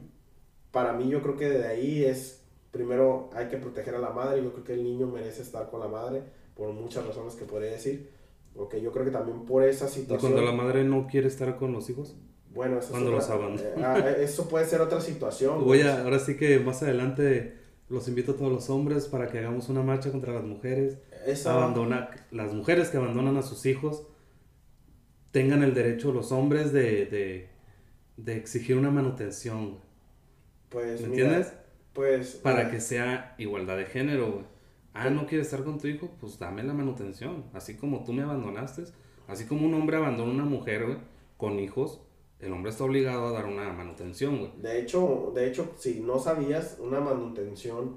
[0.70, 4.42] para mí yo creo que de ahí es, primero hay que proteger a la madre,
[4.42, 6.22] yo creo que el niño merece estar con la madre,
[6.54, 8.10] por muchas razones que podría decir,
[8.56, 11.56] ok, yo creo que también por esa Y situación, cuando la madre no quiere estar
[11.56, 12.16] con los hijos.
[12.52, 13.68] bueno, eso, es cuando otra- los abandona.
[13.70, 15.64] eh, ah, eso puede ser otra situación.
[15.64, 19.38] Voy a, ahora sí que más adelante los invito a todos los hombres para que
[19.38, 20.98] hagamos una marcha contra las mujeres.
[21.26, 24.06] Eso- Abandona, las mujeres que abandonan a sus hijos
[25.32, 27.48] tengan el derecho los hombres de, de,
[28.16, 29.78] de exigir una manutención,
[30.68, 31.52] pues, ¿Me mira, entiendes?
[31.92, 34.44] Pues, Para mira, que sea igualdad de género, güey.
[34.94, 37.44] Ah, no quieres estar con tu hijo, pues dame la manutención.
[37.52, 38.84] Así como tú me abandonaste,
[39.26, 40.98] así como un hombre abandona a una mujer, güey,
[41.36, 42.00] con hijos,
[42.38, 44.52] el hombre está obligado a dar una manutención, güey.
[44.62, 47.96] De hecho, de hecho, si no sabías, una manutención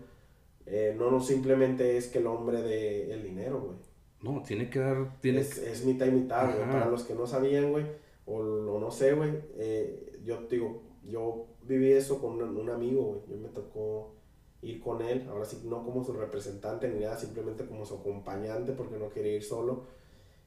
[0.70, 3.78] eh, no, no simplemente es que el hombre dé el dinero, güey.
[4.22, 6.70] No, tiene que dar, tiene es, es mitad y mitad, güey.
[6.70, 7.86] Para los que no sabían, güey,
[8.26, 13.04] o, lo no sé, güey, eh, yo digo, yo viví eso con un, un amigo,
[13.04, 13.22] güey.
[13.30, 14.17] Yo me tocó
[14.62, 18.72] ir con él, ahora sí, no como su representante ni nada, simplemente como su acompañante
[18.74, 19.86] porque no quería ir solo.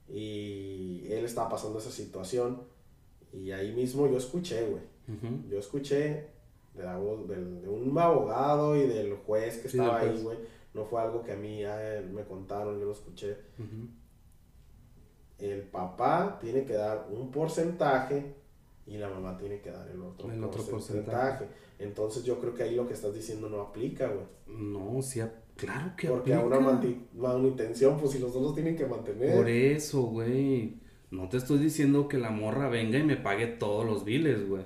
[0.08, 2.62] Y él estaba pasando esa situación.
[3.32, 4.82] Y ahí mismo yo escuché, güey.
[5.08, 5.48] Ujú.
[5.48, 6.26] Yo escuché
[6.74, 10.38] de, la voz del- de un abogado y del juez que Sí, estaba ahí, güey.
[10.74, 13.88] No fue algo que a mí ah, me contaron, yo lo escuché Ujú.
[15.38, 18.34] el papá tiene que dar un porcentaje
[18.90, 21.46] y la mamá tiene que dar el otro, El otro porcentaje.
[21.78, 24.26] Entonces yo creo que ahí lo que estás diciendo no aplica, güey.
[24.48, 25.20] No, sí,
[25.54, 29.36] claro que Porque a una manutención, pues si los dos los tienen que mantener.
[29.36, 30.80] Por eso, güey.
[31.12, 34.64] No te estoy diciendo que la morra venga y me pague todos los biles, güey.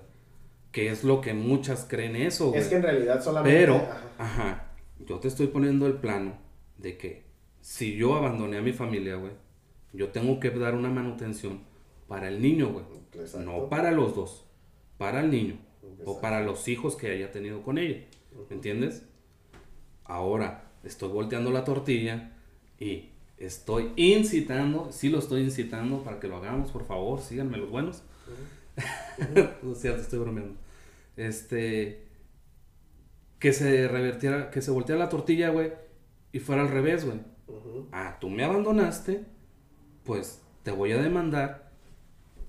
[0.72, 2.60] Que es lo que muchas creen eso, güey.
[2.60, 3.58] es que en realidad solamente...
[3.58, 4.72] Pero, ajá, ajá,
[5.06, 6.38] yo te estoy poniendo el plano
[6.78, 7.24] de que
[7.60, 9.32] si yo abandoné a mi familia, güey,
[9.92, 11.73] yo tengo que dar una manutención
[12.08, 12.84] para el niño, güey.
[13.12, 13.40] exacto.
[13.40, 14.44] No para los dos,
[14.98, 15.56] para el niño.
[15.82, 16.20] O Exacto.
[16.20, 18.04] para los hijos que haya tenido con ella.
[18.48, 19.02] ¿Me entiendes?
[20.04, 22.32] Ahora, estoy volteando la tortilla
[22.78, 27.70] y estoy incitando, sí lo estoy incitando para que lo hagamos, por favor, síganme los
[27.70, 28.02] buenos.
[29.62, 30.56] no es cierto, estoy bromeando.
[31.16, 32.06] Este,
[33.38, 35.72] que se revertiera, que se volteara la tortilla, güey,
[36.32, 37.18] y fuera al revés, güey.
[37.46, 37.88] Ujú.
[37.92, 39.24] Ah, tú me abandonaste,
[40.04, 41.63] pues te voy a demandar,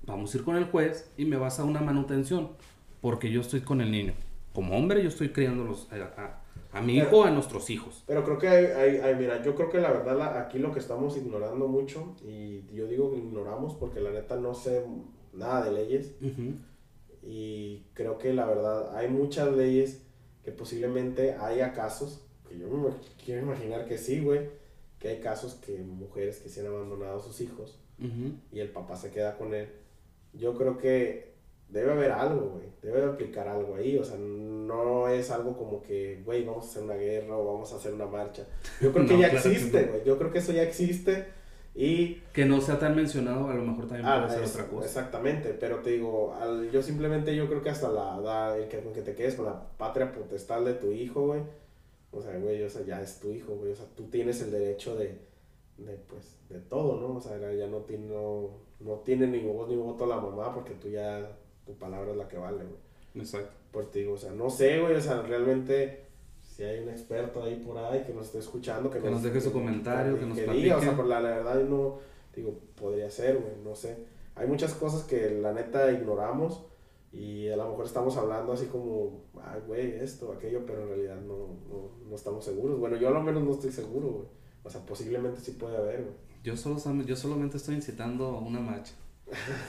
[0.06, 2.50] vamos a ir con el juez y me vas a una manutención,
[3.00, 4.14] porque yo estoy con el niño.
[4.52, 6.42] Como hombre, yo estoy criando los, a, a-
[6.72, 8.02] a mi hijo, a nuestros hijos.
[8.06, 10.72] Pero creo que hay, hay- hay- mira, yo creo que la verdad la- aquí lo
[10.72, 14.82] que estamos ignorando mucho, y yo digo que ignoramos porque la neta no sé
[15.32, 16.12] nada de leyes.
[17.22, 20.02] Y creo que la verdad hay muchas leyes
[20.44, 22.90] que posiblemente haya casos, que yo me
[23.24, 24.48] quiero imaginar que sí, güey,
[25.00, 27.78] que hay casos que mujeres que se han abandonado a sus hijos
[28.52, 29.68] y el papá se queda con él.
[30.36, 31.34] Yo creo que
[31.68, 35.82] debe haber algo, güey, debe de aplicar algo ahí, o sea, no es algo como
[35.82, 38.44] que, güey, vamos a hacer una guerra o vamos a hacer una marcha.
[38.80, 39.92] Yo creo que No, ya claro que existe, no.
[39.92, 41.26] güey, yo creo que eso ya existe
[41.74, 42.22] Y...
[42.32, 44.86] Que no sea tan mencionado, a lo mejor también Ah, puede ser es- otra cosa.
[44.86, 48.78] Exactamente, pero te digo, al- yo simplemente yo creo que hasta la, la- el que,
[48.94, 51.42] que te quedes con la patria potestad de tu hijo, güey.
[52.12, 53.72] O sea, güey, o sea, ya es tu hijo, güey.
[53.72, 55.18] O sea, tú tienes el derecho de,
[55.78, 57.16] de pues, de todo, ¿no?
[57.16, 58.50] O sea, ya no tiene, no,
[58.80, 62.28] no tiene ni voz ni voto la mamá porque tú ya, tu palabra es la
[62.28, 63.24] que vale, güey.
[63.24, 63.52] Exacto.
[63.72, 66.06] Pues te digo, o sea, no sé, güey, o sea, realmente
[66.42, 69.40] si hay un experto ahí por ahí que nos esté escuchando, que, Que nos deje
[69.40, 70.96] su comentario, que nos diga, o sea, platique.
[70.96, 71.98] por la, la verdad no,
[72.34, 73.96] digo, podría ser, güey, no sé.
[74.34, 76.64] Hay muchas cosas que la neta ignoramos
[77.12, 81.16] y a lo mejor estamos hablando así como, ay, güey, esto, aquello, pero en realidad
[81.16, 82.78] no, no, no estamos seguros.
[82.78, 84.26] Bueno, yo a lo menos no estoy seguro, güey.
[84.66, 86.14] O sea, posiblemente sí puede haber, güey.
[86.42, 88.92] Yo, solo, yo solamente estoy incitando a una marcha.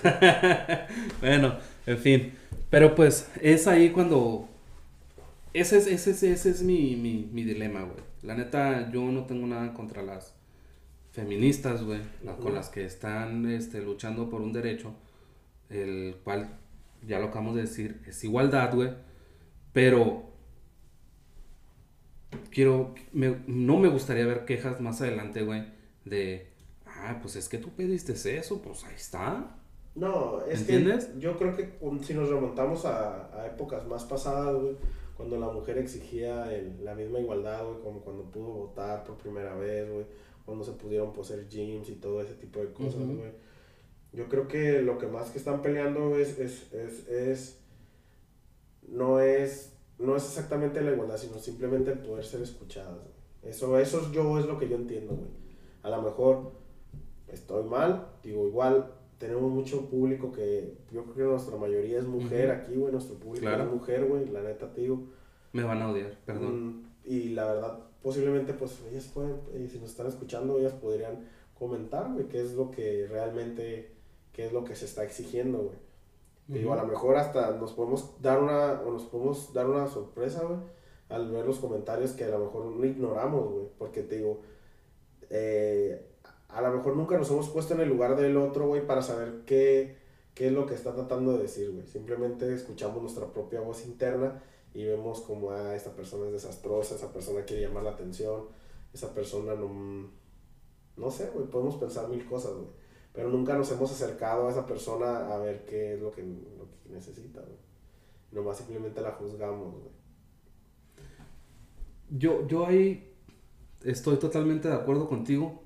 [1.21, 2.33] bueno, en fin.
[2.69, 4.49] Pero pues es ahí cuando...
[5.53, 7.99] Ese es, ese es, ese es mi, mi, mi dilema, güey.
[8.23, 10.33] La neta, yo no tengo nada contra las
[11.11, 11.99] feministas, güey.
[12.23, 14.93] la- Con las que están este, luchando por un derecho.
[15.69, 16.49] El cual,
[17.07, 18.91] ya lo acabamos de decir, es igualdad, güey.
[19.73, 20.26] Pero...
[22.51, 22.93] Quiero...
[23.13, 25.63] me- no me gustaría ver quejas más adelante, güey.
[26.05, 26.47] De...
[26.85, 29.55] Ah, pues es que tú pediste eso, pues ahí está.
[29.95, 31.05] No, es ¿Entiendes?
[31.05, 31.73] que yo creo que
[32.03, 34.75] si nos remontamos a, a épocas más pasadas, güey,
[35.15, 39.55] cuando la mujer exigía el- la misma igualdad, güey, como cuando pudo votar por primera
[39.55, 40.05] vez, güey,
[40.45, 43.31] cuando se pudieron poseer gyms y todo ese tipo de cosas, güey.
[44.13, 47.59] Yo creo que lo que más que están peleando es, es, es, es-
[48.87, 52.95] no es, no es exactamente la igualdad, sino simplemente el poder ser escuchadas.
[52.95, 53.51] güey.
[53.51, 55.29] Eso, eso es yo, es lo que yo entiendo, güey.
[55.83, 56.51] A lo mejor
[57.27, 62.51] estoy mal, digo, igual tenemos mucho público que yo creo que nuestra mayoría es mujer
[62.51, 63.63] aquí, güey, nuestro público Claro.
[63.63, 65.01] es mujer, güey, la neta, te digo.
[65.53, 66.67] Me van a odiar, perdón.
[66.67, 71.27] Mm, y la verdad, posiblemente, pues, ellas pueden, eh, si nos están escuchando, ellas podrían
[71.57, 73.91] comentar, güey, qué es lo que realmente,
[74.33, 75.75] qué es lo que se está exigiendo, güey.
[76.47, 80.43] Digo, a lo mejor hasta nos podemos dar una, o nos podemos dar una sorpresa,
[80.43, 80.59] güey,
[81.09, 84.39] al ver los comentarios que a lo mejor no ignoramos, güey, porque te digo,
[85.29, 86.07] eh,
[86.47, 89.41] a lo mejor nunca nos hemos puesto en el lugar del otro, güey, para saber
[89.45, 89.97] qué,
[90.33, 91.85] qué es lo que está tratando de decir, güey.
[91.85, 94.41] Simplemente escuchamos nuestra propia voz interna
[94.73, 98.45] y vemos como, ah, esta persona es desastrosa, esa persona quiere llamar la atención,
[98.93, 100.09] esa persona no...
[100.95, 102.67] No sé, güey, podemos pensar mil cosas, güey.
[103.18, 106.68] Pero nunca nos hemos acercado a esa persona a ver qué es lo que, lo
[106.70, 107.57] que necesita, güey.
[108.32, 109.91] Nomás simplemente la juzgamos, güey.
[112.11, 113.11] Yo, yo ahí
[113.84, 115.63] estoy totalmente de acuerdo contigo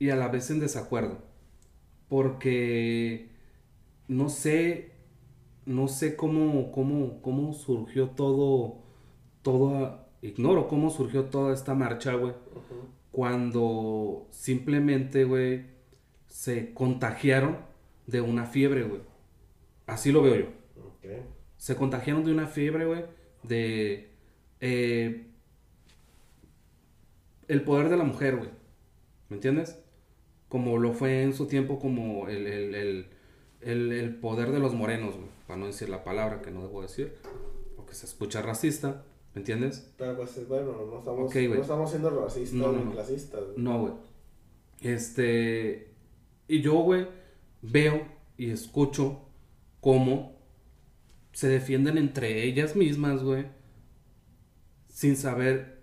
[0.00, 1.18] y a la vez en desacuerdo.
[2.08, 3.30] Porque
[4.08, 4.90] no sé,
[5.64, 8.78] no sé cómo, cómo, cómo surgió todo,
[9.42, 12.34] todo, ignoro cómo surgió toda esta marcha, güey.
[13.12, 15.66] Cuando simplemente, güey,
[16.26, 17.58] se contagiaron
[18.06, 19.02] de una fiebre, güey.
[19.86, 20.46] Así lo veo yo.
[21.56, 23.04] Se contagiaron de una fiebre, güey.
[23.44, 24.08] De.
[24.60, 25.26] eh,
[27.48, 28.50] el poder de la mujer, güey.
[29.28, 29.78] ¿Me entiendes?
[30.48, 33.06] Como lo fue en su tiempo, como el, el, el,
[33.60, 35.28] el- el poder de los morenos, güey.
[35.46, 37.14] Para no decir la palabra que no debo decir.
[37.76, 39.04] Porque se escucha racista.
[39.34, 39.92] ¿Me entiendes?
[39.96, 43.42] Pero pues bueno, no estamos, no estamos siendo racistas No, no, ni clasistas.
[43.56, 43.92] No, güey.
[44.80, 45.94] Este.
[46.48, 47.06] Y yo, güey,
[47.62, 48.06] veo
[48.36, 49.22] y escucho
[49.80, 50.36] cómo
[51.32, 53.46] se defienden entre ellas mismas, güey.
[54.88, 55.82] Sin saber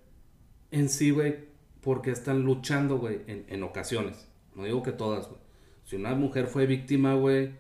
[0.70, 1.50] en sí, güey,
[1.82, 4.28] por qué están luchando, güey, en, en ocasiones.
[4.56, 5.40] No digo que todas, güey.
[5.86, 7.54] Si una mujer fue víctima, güey,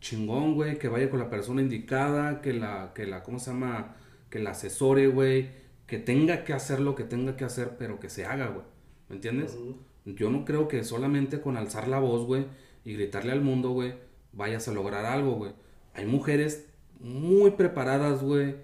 [0.00, 3.96] chingón, güey, que vaya con la persona indicada, que la, que la, ¿cómo se llama?
[4.30, 5.48] Que la asesore, güey,
[5.86, 8.64] que tenga que hacer lo que tenga que hacer, pero que se haga, güey.
[9.08, 9.56] ¿Me entiendes?
[10.04, 12.46] Yo no creo que solamente con alzar la voz, güey,
[12.84, 13.94] y gritarle al mundo, güey,
[14.32, 15.52] vayas a lograr algo, güey.
[15.94, 16.66] Hay mujeres
[17.00, 18.56] muy preparadas, güey.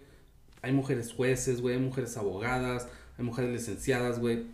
[0.63, 1.77] Hay mujeres jueces, güey.
[1.77, 2.89] Hay mujeres abogadas.
[3.19, 4.47] Hay mujeres licenciadas, güey.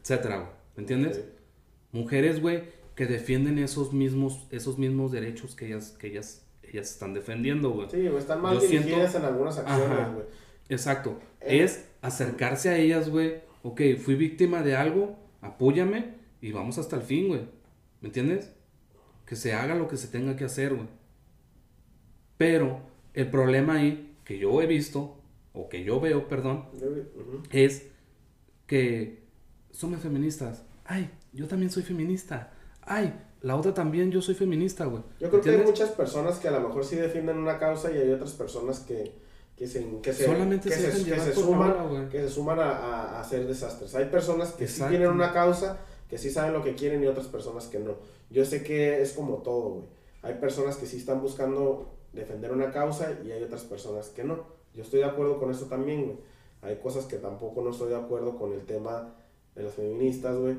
[0.00, 0.50] Etcétera, güey.
[0.76, 1.24] ¿Me entiendes?
[1.92, 7.14] Mujeres, güey, que defienden esos mismos, esos mismos derechos que ellas, que ellas, ellas están
[7.14, 7.88] defendiendo, güey.
[7.90, 10.26] Sí, güey, están mal Yo dirigidas siento- en algunas acciones, güey.
[10.68, 11.18] Exacto.
[11.40, 11.62] Eh.
[11.62, 13.40] Es acercarse a ellas, güey.
[13.62, 17.42] Ok, fui víctima de algo, apóyame y vamos hasta el fin, güey.
[18.00, 18.52] ¿Me entiendes?
[19.26, 20.88] Que se haga lo que se tenga que hacer, güey.
[22.36, 22.80] Pero
[23.14, 25.16] el problema ahí que yo he visto,
[25.52, 26.66] o que yo veo, perdón,
[27.50, 27.88] es
[28.66, 29.24] que
[29.70, 30.64] somos feministas.
[30.84, 32.52] Ay, yo también soy feminista.
[32.82, 33.12] Ay,
[33.42, 35.02] la otra también, yo soy feminista, güey.
[35.20, 37.98] Yo creo que hay muchas personas que a lo mejor sí defienden una causa y
[37.98, 39.12] hay otras personas que,
[39.58, 43.20] que se, que se, Solamente que se que se suman, que se suman a, a-
[43.20, 43.92] hacer desastres.
[43.96, 44.84] Hay personas que Exacto.
[44.92, 45.78] sí tienen una causa,
[46.08, 47.96] que sí saben lo que quieren y otras personas que no.
[48.30, 49.86] Yo sé que es como todo, güey.
[50.22, 54.44] Hay personas que sí están buscando defender una causa y hay otras personas que no.
[54.74, 56.16] Yo estoy de acuerdo con eso también, güey.
[56.62, 59.12] Hay cosas que tampoco no estoy de acuerdo con el tema
[59.56, 60.56] de las feministas, güey.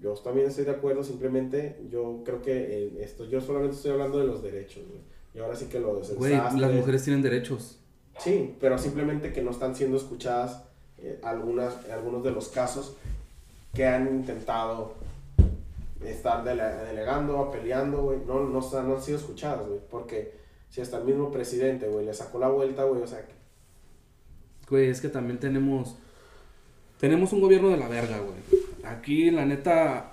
[0.00, 4.18] Yo también estoy de acuerdo, simplemente yo creo que eh, esto, yo solamente estoy hablando
[4.18, 5.00] de los derechos, güey.
[5.34, 7.77] Y ahora sí que lo Güey, las mujeres tienen derechos.
[8.18, 10.62] Sí, pero simplemente que no están siendo escuchadas
[10.98, 12.96] eh, algunas, algunos de los casos
[13.74, 14.94] que han intentado
[16.04, 20.32] estar delegando, peleando, güey, no, no, no, han sido escuchadas, güey, porque
[20.70, 23.24] si hasta el mismo presidente, güey, le sacó la vuelta, güey, o sea...
[24.68, 25.96] Güey, es que también tenemos,
[27.00, 28.62] tenemos un gobierno de la verga, güey.
[28.84, 30.10] Aquí, la neta,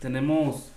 [0.00, 0.72] tenemos...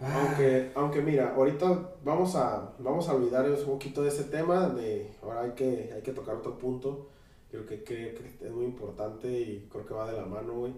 [0.00, 5.10] Aunque, aunque mira, ahorita vamos a, vamos a olvidar un poquito de ese tema, de
[5.22, 7.08] ahora hay que, hay que tocar otro punto,
[7.50, 10.74] creo que, que, que es muy importante y creo que va de la mano, güey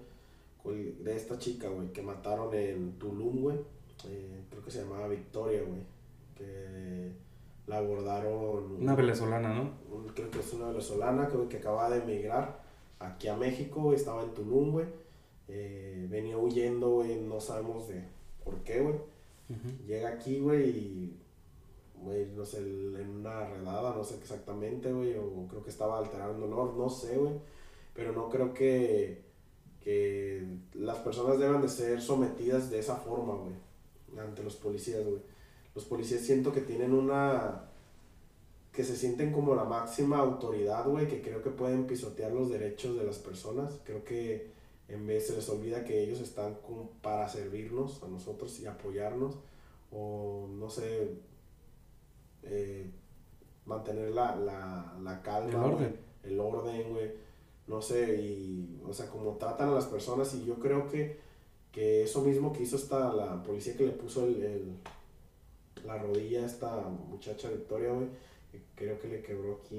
[0.75, 3.59] de esta chica, güey, que mataron en Tulum, güey.
[4.07, 5.81] Eh, creo que se llamaba Victoria, güey.
[6.35, 7.13] Que
[7.67, 8.77] la abordaron.
[8.81, 9.71] Una venezolana, ¿no?
[10.15, 12.63] creo que es una venezolana que, que acaba de emigrar
[12.99, 14.87] aquí a México, Estaba en Tulum, güey.
[15.49, 18.05] Eh, venía huyendo, güey, no sabemos de
[18.49, 18.95] por qué, güey.
[19.87, 21.17] Llega aquí, güey, y,
[22.03, 26.47] güey, no sé, en una redada, no sé exactamente, güey, o creo que estaba alterando
[26.47, 27.35] olor, no sé, güey.
[27.95, 29.27] Pero no creo que
[29.83, 30.45] que
[30.75, 33.55] las personas deben de ser sometidas de esa forma, güey,
[34.23, 35.23] ante los policías, güey.
[35.75, 37.65] Los policías siento que tienen una...
[38.73, 42.99] que se sienten como la máxima autoridad, güey, que creo que pueden pisotear los derechos
[42.99, 43.79] de las personas.
[43.85, 44.51] Creo que
[44.89, 49.37] en vez se les olvida que ellos están como para servirnos a nosotros y apoyarnos,
[49.93, 51.11] o no sé,
[52.43, 52.91] eh,
[53.67, 57.29] mantener la, la, la calma, el orden, el orden, güey
[57.69, 61.19] no sé, y, o sea, como tratan a las personas y yo creo que,
[61.71, 64.73] que eso mismo que hizo esta, la policía que le puso el,
[65.85, 68.09] la rodilla a esta muchacha Victoria, güey,
[68.75, 69.77] creo que le quebró aquí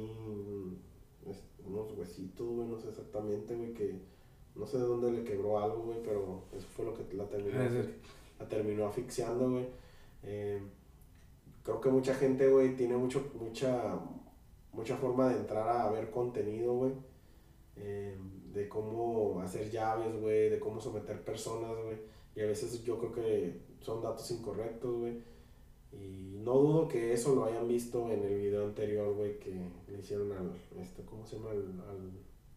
[1.66, 3.96] unos huesitos, güey, no sé exactamente, güey, que
[4.56, 7.60] no sé de dónde le quebró algo, güey, pero eso fue lo que la terminó,
[8.40, 9.68] la terminó asfixiando, güey.
[10.24, 10.62] Eh,
[11.64, 14.00] creo que mucha gente, güey, tiene mucho, mucha,
[14.74, 16.94] mucha forma de entrar a ver contenido, güey
[17.80, 18.18] eh,
[18.54, 21.98] de cómo hacer llaves, güey, de cómo someter personas, güey.
[22.36, 25.22] Y a veces yo creo que son datos incorrectos, güey.
[25.92, 29.52] Y no dudo que eso lo hayan visto en el video anterior, güey, que
[29.88, 31.52] le hicieron al, este, ¿cómo se llama?
[31.52, 32.12] Al,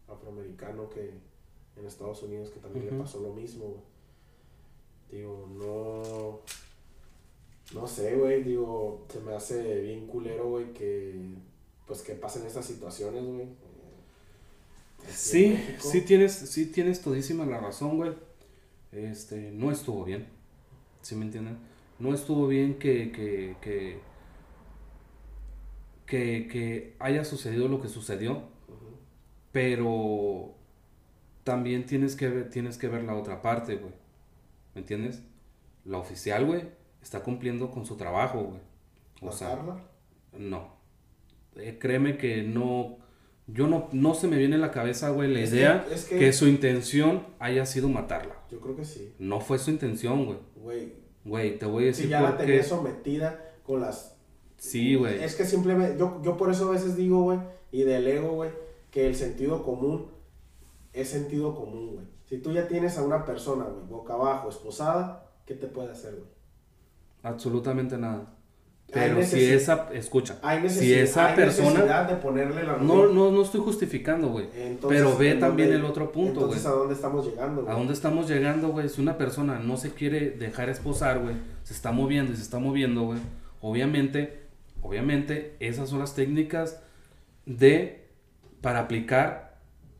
[0.05, 1.11] afroamericano que
[1.77, 3.81] en Estados Unidos que también le pasó lo mismo, güey.
[5.11, 6.41] Digo, no...
[7.73, 11.15] No sé, güey, digo, se me hace bien culero, güey, que
[11.87, 13.47] pues que pasen estas situaciones, güey.
[15.09, 18.13] Sí, sí tienes, sí tienes todísima la razón, güey.
[18.91, 20.27] Este, no estuvo bien.
[21.01, 21.57] ¿Sí me entienden?
[21.99, 23.55] No estuvo bien que, que,
[26.05, 28.43] que, que, haya sucedido lo que sucedió.
[29.51, 30.55] Pero
[31.43, 33.93] también tienes que, ver, tienes que ver la otra parte, güey.
[34.75, 35.23] ¿Me entiendes?
[35.85, 36.63] La oficial, güey,
[37.01, 38.61] está cumpliendo con su trabajo, güey.
[39.21, 39.59] O sea,
[40.37, 40.73] no.
[41.55, 42.97] Eh, créeme que no
[43.47, 47.25] yo no, no se me viene a la cabeza, güey, la idea que, su intención
[47.39, 48.37] haya sido matarla.
[48.49, 49.13] Yo creo que sí.
[49.19, 50.37] No fue su intención, güey.
[50.55, 50.93] Güey.
[51.25, 52.05] Güey, te voy a decir.
[52.05, 54.15] Si ya la tenía sometida con las.
[54.57, 55.21] Sí, güey.
[55.21, 55.97] Es que simplemente.
[55.99, 57.39] Yo, yo por eso a veces digo, güey,
[57.71, 58.51] y delego, güey,
[58.91, 60.07] que el sentido común
[60.93, 62.05] es sentido común, güey.
[62.25, 66.15] Si tú ya tienes a una persona, güey, boca abajo, esposada, ¿qué te puede hacer,
[66.15, 66.29] güey?
[67.23, 68.33] Absolutamente nada.
[68.91, 72.03] Pero si esa, escucha, si esa persona...
[72.03, 74.47] de ponerle la no, no, no estoy justificando, güey.
[74.87, 76.57] Pero ve también el otro punto, güey.
[76.57, 77.73] Entonces, ¿a dónde estamos llegando, güey?
[77.73, 78.89] ¿A dónde estamos llegando, güey?
[78.89, 82.59] Si una persona no se quiere dejar esposar, güey, se está moviendo y se está
[82.59, 83.19] moviendo, güey.
[83.61, 84.43] Obviamente,
[84.81, 86.79] obviamente, esas son las técnicas
[87.47, 88.09] de,
[88.61, 89.42] para aplicar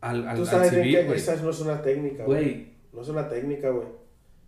[0.04, 2.74] al, al, ¿Tú sabes civil, que esa no es una técnica, güey.
[2.92, 3.88] No es una técnica, güey.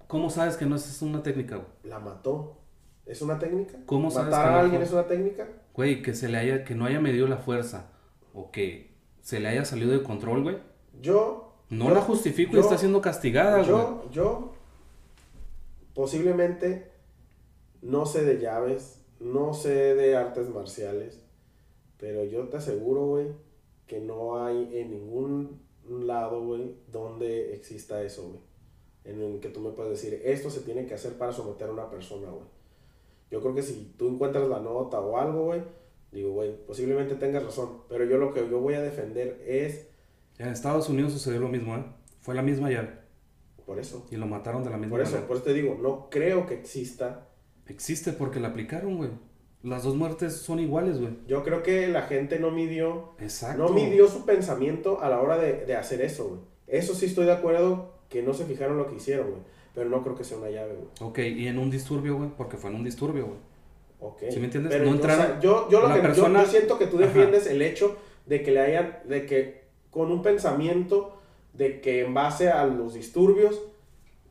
[0.08, 1.68] ¿Cómo sabes que no es una técnica, güey?
[1.86, 2.58] La mató.
[3.06, 3.78] ¿Es una técnica?
[3.86, 5.48] ¿Cómo sabes ¿Matar a alguien es una técnica?
[5.74, 7.90] Güey, que se le haya, que no haya medido la fuerza
[8.34, 10.58] o que se le haya salido de control, güey.
[11.02, 11.54] Yo.
[11.70, 13.70] No la justifico y está siendo castigada, güey.
[13.70, 14.54] Yo, yo,
[15.94, 16.92] posiblemente
[17.82, 21.24] no sé de llaves, no sé de artes marciales,
[21.98, 23.28] pero yo te aseguro, güey,
[23.88, 28.40] que no hay en ningún lado, güey, donde exista eso, güey.
[29.04, 31.74] En el que tú me puedes decir, esto se tiene que hacer para someter a
[31.74, 32.46] una persona, güey.
[33.30, 35.62] Yo creo que si tú encuentras la nota o algo, güey,
[36.12, 37.82] digo, güey, posiblemente tengas razón.
[37.90, 39.90] Pero yo lo que yo voy a defender es...
[40.40, 41.86] En Estados Unidos sucedió lo mismo, ¿eh?
[42.22, 42.90] Fue la misma llave.
[43.66, 44.08] por eso.
[44.12, 45.28] Y lo mataron de la misma Por eso, manera.
[45.28, 47.28] por eso te digo, no creo que exista.
[47.68, 49.10] Existe porque la aplicaron, güey.
[49.66, 51.14] Las dos muertes son iguales, güey.
[51.28, 53.64] Yo creo que la gente no midió, Exacto.
[53.64, 56.40] no midió su pensamiento a la hora de, de hacer eso, güey.
[56.68, 59.42] Eso sí estoy de acuerdo que no se fijaron lo que hicieron, güey.
[59.74, 60.88] Pero no creo que sea una llave, güey.
[61.10, 63.38] Ok, y en un disturbio, güey, porque fue en un disturbio, güey.
[64.00, 64.24] Ok.
[64.30, 64.72] ¿Sí me entiendes?
[64.72, 67.08] Pero No yo, entraron- yo, yo lo que- yo- persona- yo siento que tú Ajá.
[67.08, 67.98] defiendes el hecho
[68.28, 71.18] de que le hayan, de que con un pensamiento
[71.54, 73.62] de que en base a los disturbios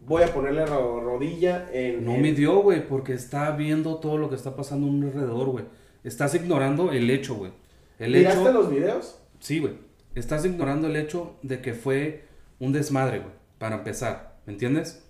[0.06, 2.04] voy a ponerle ro- rodilla en...
[2.04, 5.48] No en- midió, güey, porque está viendo todo lo que está pasando a un alrededor,
[5.48, 5.64] güey.
[6.04, 7.52] Estás ignorando el hecho, güey.
[7.98, 8.52] El ¿Miraste hecho.
[8.52, 9.18] los videos?
[9.40, 9.74] Sí, güey.
[10.14, 12.24] Estás ignorando el hecho de que fue
[12.60, 13.32] un desmadre, güey.
[13.58, 15.04] Para empezar, ¿me entiendes?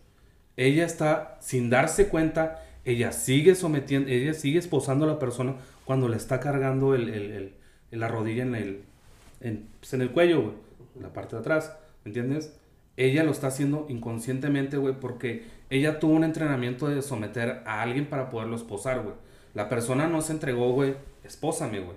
[0.56, 6.08] Ella está, sin darse cuenta, ella sigue sometiendo, ella sigue esposando a la persona cuando
[6.08, 7.54] le está cargando el-
[7.90, 8.82] la rodilla en el,
[9.40, 10.54] en, pues, en el cuello, güey.
[10.96, 12.54] En la parte de atrás, ¿me entiendes?
[12.96, 18.06] Ella lo está haciendo inconscientemente, güey, porque ella tuvo un entrenamiento de someter a alguien
[18.06, 19.14] para poderlo esposar, güey.
[19.54, 21.96] La persona no se entregó, güey, espósame, güey.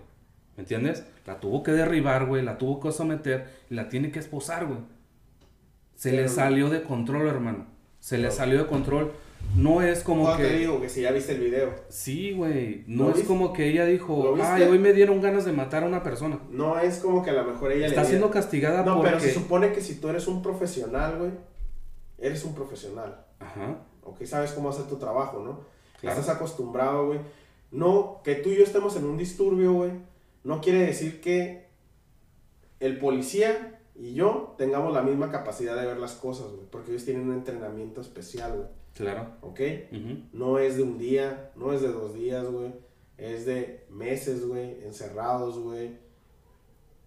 [0.55, 1.05] ¿Me entiendes?
[1.25, 4.79] La tuvo que derribar, güey, la tuvo que someter y la tiene que esposar, güey.
[5.95, 7.65] Se le salió de control, hermano.
[7.99, 9.13] Se le salió de control.
[9.55, 10.43] No es como que...
[10.43, 11.73] te digo que si ya viste el video.
[11.89, 12.83] Sí, güey.
[12.87, 13.27] No ¿Lo es viste?
[13.27, 14.47] como que ella ¿Lo dijo, viste?
[14.47, 16.39] ay, hoy me dieron ganas de matar a una persona.
[16.51, 18.07] No es como que a lo mejor ella Está le...
[18.09, 19.09] siendo castigada No, porque...
[19.09, 21.31] pero se supone que si tú eres un profesional, güey,
[22.19, 23.25] eres un profesional.
[23.39, 23.79] Ajá.
[24.03, 25.61] Ok, sabes cómo hacer tu trabajo, ¿no?
[25.99, 26.19] Claro.
[26.19, 27.19] Estás acostumbrado, güey.
[27.71, 29.91] No, que tú y yo estemos en un disturbio, güey,
[30.43, 31.67] no quiere decir que
[32.79, 37.03] el policía y yo tengamos la misma capacidad de ver las cosas, güey, porque ellos
[37.03, 39.27] tienen un entrenamiento especial, güey, Claro.
[39.41, 39.59] ¿ok?
[40.33, 42.73] No es de un día, no es de dos días, güey,
[43.17, 45.97] es de meses, güey, encerrados, güey.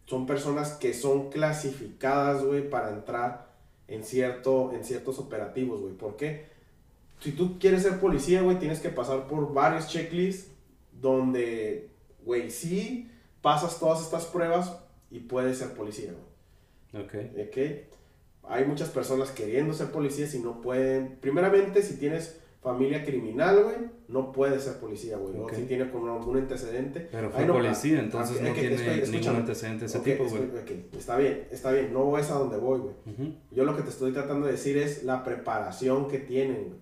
[0.06, 3.50] Son personas que son clasificadas, güey, para entrar
[3.86, 5.94] en, cierto, en ciertos operativos, güey.
[5.94, 6.46] ¿Por qué?
[7.20, 10.50] Si tú quieres ser policía, güey, tienes que pasar por varios checklists
[10.92, 11.90] donde,
[12.24, 13.10] güey, sí
[13.42, 14.76] pasas todas estas pruebas
[15.10, 17.04] y puedes ser policía, güey.
[17.04, 17.14] Ok.
[17.48, 17.58] ¿ok?
[18.45, 21.18] Hay muchas personas queriendo ser policías y no pueden.
[21.20, 23.76] Primeramente, si tienes familia criminal, güey,
[24.09, 25.34] no puedes ser policía, güey.
[25.38, 25.53] Ok.
[25.53, 27.09] O si tienes como algún antecedente.
[27.11, 29.99] Pero fue no- policía, ah, entonces ok, no ok, tiene estoy- ningún antecedente de ese
[30.01, 30.43] tipo, güey.
[30.99, 31.93] está bien, está bien.
[31.93, 32.95] No es a donde voy, güey.
[33.07, 33.34] Ujú.
[33.53, 36.74] Yo lo que te estoy tratando de decir es la preparación que tienen,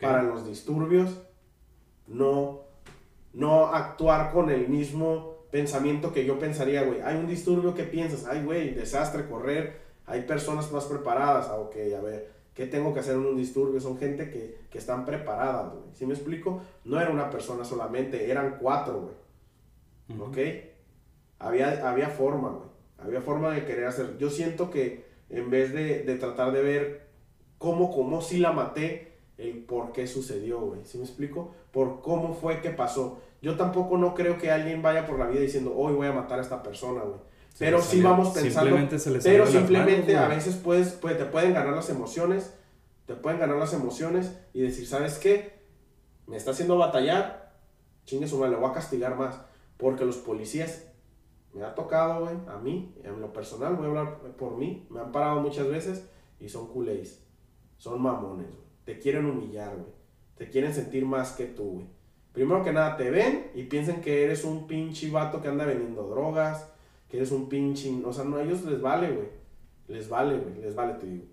[0.00, 1.10] para los disturbios,
[2.06, 2.60] no,
[3.32, 7.00] no actuar con el mismo pensamiento que yo pensaría, güey.
[7.00, 8.26] Hay un disturbio, ¿qué piensas?
[8.26, 9.85] Ay, güey, desastre, correr.
[10.06, 11.48] Hay personas más preparadas.
[11.48, 13.80] Ah, ok, a ver, ¿qué tengo que hacer en un disturbio?
[13.80, 15.84] Son gente que, que están preparadas, güey.
[15.92, 16.62] ¿Sí me explico?
[16.84, 20.18] No era una persona solamente, eran cuatro, güey.
[20.18, 20.30] Ujú.
[20.30, 20.38] ¿Ok?
[21.38, 22.68] Había, había forma, güey.
[22.98, 24.16] Había forma de querer hacer.
[24.18, 27.06] Yo siento que en vez de, de tratar de ver
[27.58, 30.84] cómo, cómo sí la maté, el por qué sucedió, güey.
[30.84, 31.54] ¿Sí me explico?
[31.72, 33.20] Por cómo fue que pasó.
[33.42, 36.38] Yo tampoco no creo que alguien vaya por la vida diciendo, hoy voy a matar
[36.38, 37.20] a esta persona, güey.
[37.58, 38.60] Pero sí vamos pensando.
[38.60, 41.88] Simplemente se le salió Pero simplemente manos, a veces puedes, puede- te pueden ganar las
[41.90, 42.52] emociones.
[43.06, 45.60] Te pueden ganar las emociones y decir, ¿sabes qué?
[46.26, 47.54] Me está haciendo batallar.
[48.04, 49.40] Chingue su madre, le voy a castigar más.
[49.76, 50.84] Porque los policías
[51.54, 55.00] me ha tocado, güey, a mí, en lo personal, voy a hablar por mí, me
[55.00, 56.04] han parado muchas veces
[56.40, 57.22] y son culés.
[57.78, 58.66] Son mamones, güey.
[58.84, 59.92] Te quieren humillar, güey.
[60.36, 61.86] Te quieren sentir más que tú, güey.
[62.32, 66.02] Primero que nada, te ven y piensan que eres un pinche vato que anda vendiendo
[66.08, 66.68] drogas,
[67.08, 67.92] que eres un pinche...
[68.04, 69.28] O sea, no, a ellos les vale, güey.
[69.88, 70.60] Les vale, güey.
[70.60, 71.24] Les vale, te digo.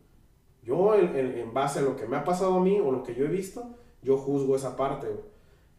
[0.63, 3.15] Yo, en, en- base a lo que me ha pasado a mí o lo que
[3.15, 5.25] yo he visto, yo juzgo esa parte, güey.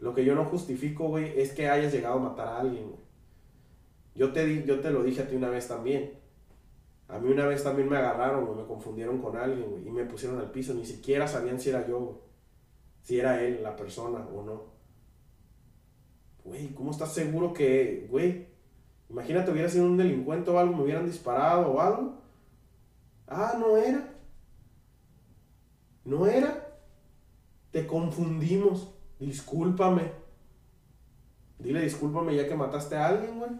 [0.01, 3.01] Lo que yo no justifico, güey, es que hayas llegado a matar a alguien, güey.
[4.15, 6.13] Yo te, di- yo te lo dije a ti una vez también.
[7.09, 10.05] A mí una vez también me agarraron, güey, me confundieron con alguien, güey, y me
[10.05, 10.75] pusieron al piso.
[10.75, 12.17] Ni siquiera sabían si era yo, güey.
[13.03, 14.63] Si era él, la persona o no.
[16.45, 18.47] Güey, ¿cómo estás seguro que, güey?
[19.11, 22.15] Imagínate hubiera sido un delincuente o algo, me hubieran disparado o algo.
[23.29, 24.09] Ah, no era.
[26.05, 26.67] No era.
[27.71, 28.91] Te confundimos.
[29.19, 30.13] Discúlpame.
[31.59, 33.51] Dile discúlpame ya que mataste a alguien, güey.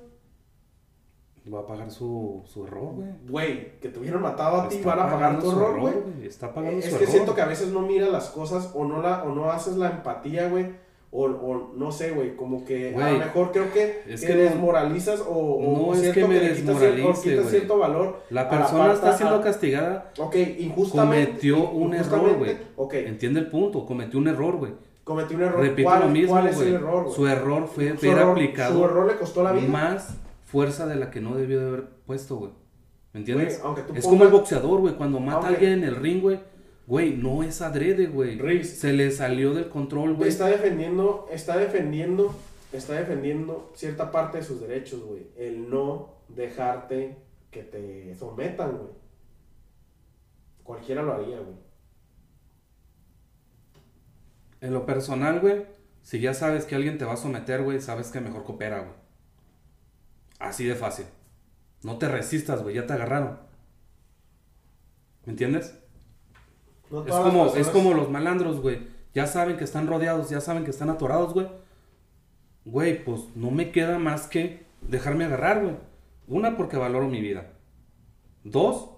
[1.53, 3.09] Va a pagar su, su error, güey.
[3.29, 5.95] Güey, que te hubieran matado a ti, van a pagar tu error, güey.
[6.27, 7.13] Está pagando Es su que error.
[7.13, 9.91] siento que a veces no miras las cosas o no, la, o no haces la
[9.91, 10.75] empatía, güey.
[11.17, 14.35] O, o no sé, güey, como que a lo mejor creo que, es que que
[14.35, 17.47] desmoralizas o, o no es que me desmoralice, güey.
[17.51, 18.23] cierto valor.
[18.31, 20.11] La persona está siendo a- castigada.
[20.19, 21.29] Ok, injustamente.
[21.31, 22.57] Cometió un error, güey.
[22.77, 23.87] Ok, Entiende el punto.
[23.87, 24.73] Cometió un error, güey.
[25.05, 25.61] cometió un error.
[25.61, 26.69] Repito ¿Cuál, lo mismo, ¿Cuál es güey.
[26.71, 27.15] el error, güey?
[27.15, 29.69] Su error fue Su error- aplicado Su error le costó la vida.
[29.69, 32.51] más fuerza de la que no debió de haber puesto, güey.
[33.13, 33.59] ¿Me entiendes?
[33.61, 34.95] Güey, aunque tú es pongas- como el boxeador, güey.
[34.95, 36.41] Cuando mata a alguien en el ring, güey.
[36.87, 38.39] Güey, no es adrede, güey.
[38.39, 38.79] Riz.
[38.79, 40.29] Se le salió del control, güey.
[40.29, 42.35] Está defendiendo, está defendiendo,
[42.73, 45.29] está defendiendo cierta parte de sus derechos, güey.
[45.37, 47.17] El no dejarte
[47.51, 48.93] que te sometan, güey.
[50.63, 51.57] Cualquiera lo haría, güey.
[54.61, 55.67] En lo personal, güey,
[56.03, 58.95] si ya sabes que alguien te va a someter, güey, sabes que mejor coopera, güey.
[60.39, 61.07] Así de fácil.
[61.83, 63.39] No te resistas, güey, ya te agarraron.
[65.27, 65.79] ¿Me entiendes?
[67.03, 68.79] No Es como, es como los malandros, güey.
[69.15, 71.47] Ya saben que están rodeados, ya saben que están atorados, güey.
[72.65, 75.77] Güey, pues no me queda más que dejarme agarrar, güey.
[76.27, 77.53] Una, porque valoro mi vida.
[78.43, 78.91] Dos,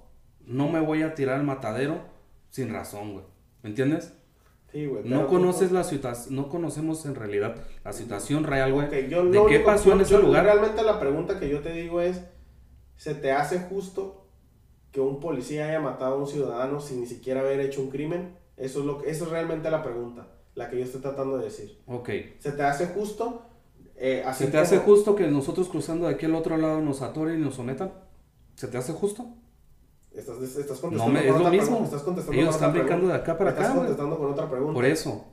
[0.44, 2.00] no me voy a tirar al matadero
[2.50, 3.24] sin razón, güey.
[3.62, 4.12] ¿Me entiendes?
[4.72, 5.02] Sí, güey.
[5.04, 8.86] No conoces la situación, no conocemos en realidad la situación real, güey.
[8.86, 10.44] Ok, yo ¿De qué pasó en yo- ese yo lugar?
[10.44, 12.22] Realmente la pregunta que yo te digo es,
[12.96, 14.25] ¿se te hace justo
[14.96, 18.34] que un policía haya matado a un ciudadano sin ni siquiera haber hecho un crimen?
[18.56, 21.44] Eso es, lo que, eso es realmente la pregunta, la que yo estoy tratando de
[21.44, 21.78] decir.
[21.86, 22.08] Ok.
[22.38, 23.42] ¿Se te hace justo?
[23.96, 27.02] Eh, así ¿Se te hace justo que nosotros cruzando de aquí al otro lado nos
[27.02, 27.92] atoren y nos sometan?
[28.54, 29.26] ¿Se te hace justo?
[30.14, 31.66] Estás, estás contestando No, me- con es lo otra mismo.
[31.66, 33.86] pregunta, estás contestando Ellos están brincando de acá para Estás acá, güey.
[33.86, 34.72] contestando con otra pregunta.
[34.72, 35.24] Por eso.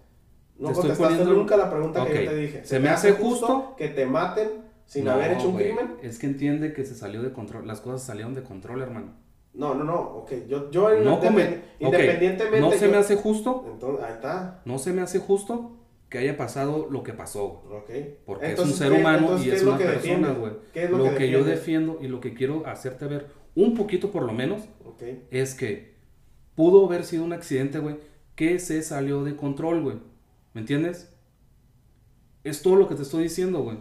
[0.58, 2.66] No te estoy contestaste poniendo- nunca la pregunta que yo te dije.
[2.66, 3.76] ¿se me hace justo?
[3.78, 4.50] que te maten
[4.86, 5.96] sin No, haber hecho un crimen?
[6.02, 7.66] Es que entiende que se salió de control.
[7.66, 9.14] Las cosas salieron de control, hermano.
[9.54, 10.00] No, no, no.
[10.00, 12.60] Ok, yo, yo No independ- independientemente.
[12.60, 13.66] No se yo- me hace justo.
[13.72, 14.62] Entonces, ahí está.
[14.66, 15.78] No se me hace justo
[16.10, 17.46] que haya pasado lo que pasó.
[17.72, 17.90] Ok.
[18.26, 20.54] Porque Entonces, es un ser ¿qué- humano y es una persona, güey.
[20.74, 23.76] ¿Qué es lo, Lo que, que yo defiendo y lo que quiero hacerte ver, un
[23.76, 25.04] poquito por lo menos, Ok.
[25.32, 25.94] es que
[26.56, 27.98] pudo haber sido un accidente, güey,
[28.36, 29.98] que se salió de control, güey.
[30.54, 31.16] ¿Me entiendes?
[32.44, 33.78] Es todo lo que te estoy diciendo, güey.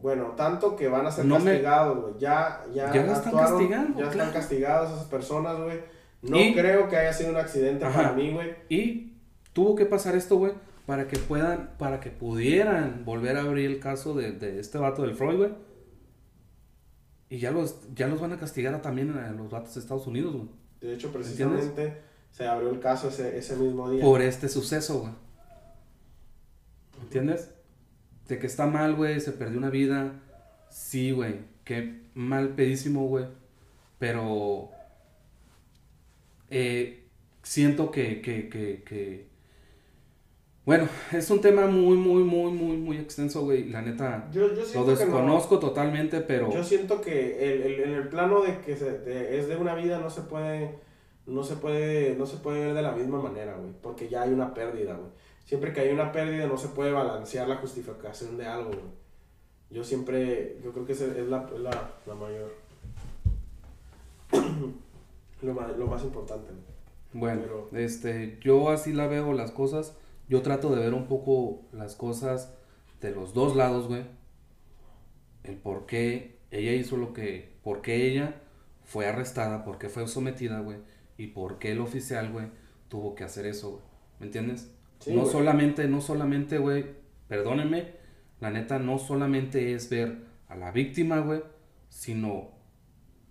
[0.00, 2.14] Bueno, tanto que van a ser No me- castigados, güey.
[2.20, 4.10] Ya, ya, Ya están actuaron, castigando, Ya claro.
[4.10, 5.80] están castigadas esas personas, güey.
[6.22, 7.94] No Y- creo que haya sido un accidente Ajá.
[7.96, 8.54] para mí, güey.
[8.68, 9.14] Y
[9.52, 10.52] tuvo que pasar esto, güey,
[10.86, 15.02] para que puedan, para que pudieran volver a abrir el caso de, de este vato
[15.02, 15.50] del Freud, güey.
[17.30, 20.06] Y ya los, ya los van a castigar a también a los vatos de Estados
[20.06, 20.48] Unidos, güey.
[20.80, 21.66] De hecho, ¿Entiendes?
[21.66, 24.02] precisamente se abrió el caso ese, ese mismo día.
[24.04, 25.12] Por este suceso, güey.
[27.02, 27.50] ¿Entiendes?
[28.28, 30.12] De que está mal, güey, se perdió una vida.
[30.70, 31.36] Sí, güey.
[31.64, 33.24] Qué mal pedísimo, güey.
[33.98, 34.70] Pero
[36.50, 37.04] eh,
[37.42, 39.28] siento que, que, que, que...
[40.64, 43.70] Bueno, es un tema muy, muy, muy, muy, muy extenso, güey.
[43.70, 44.86] La neta, Yo, yo lo no.
[44.90, 46.52] desconozco totalmente, pero...
[46.52, 49.74] Yo siento que el, el- en el plano de que se- de- es de una
[49.74, 50.86] vida no se puede
[51.26, 54.30] no se puede no se puede ver de la misma manera, güey, porque ya hay
[54.32, 55.10] una pérdida, güey.
[55.48, 58.82] Siempre que hay una pérdida no se puede balancear la justificación de algo, güey.
[59.70, 62.54] Yo siempre yo creo que esa es la, es la, la mayor
[65.42, 66.50] lo, ma- lo más importante.
[66.50, 66.62] güey.
[67.14, 69.96] Bueno, Pero- este, yo así la veo las cosas.
[70.28, 72.52] Yo trato de ver un poco las cosas
[73.00, 74.04] de los dos lados, güey.
[75.44, 78.42] El por qué ella hizo lo que, por qué ella
[78.84, 80.78] fue arrestada, por qué fue sometida, güey.
[81.16, 82.46] Y por qué el oficial, güey,
[82.88, 83.82] tuvo que hacer eso, güey.
[84.20, 84.70] ¿Me entiendes?
[85.00, 86.86] Sí, no solamente, no solamente, güey,
[87.28, 87.92] perdónenme,
[88.40, 90.18] la neta no solamente es ver
[90.48, 91.42] a la víctima, güey,
[91.88, 92.50] sino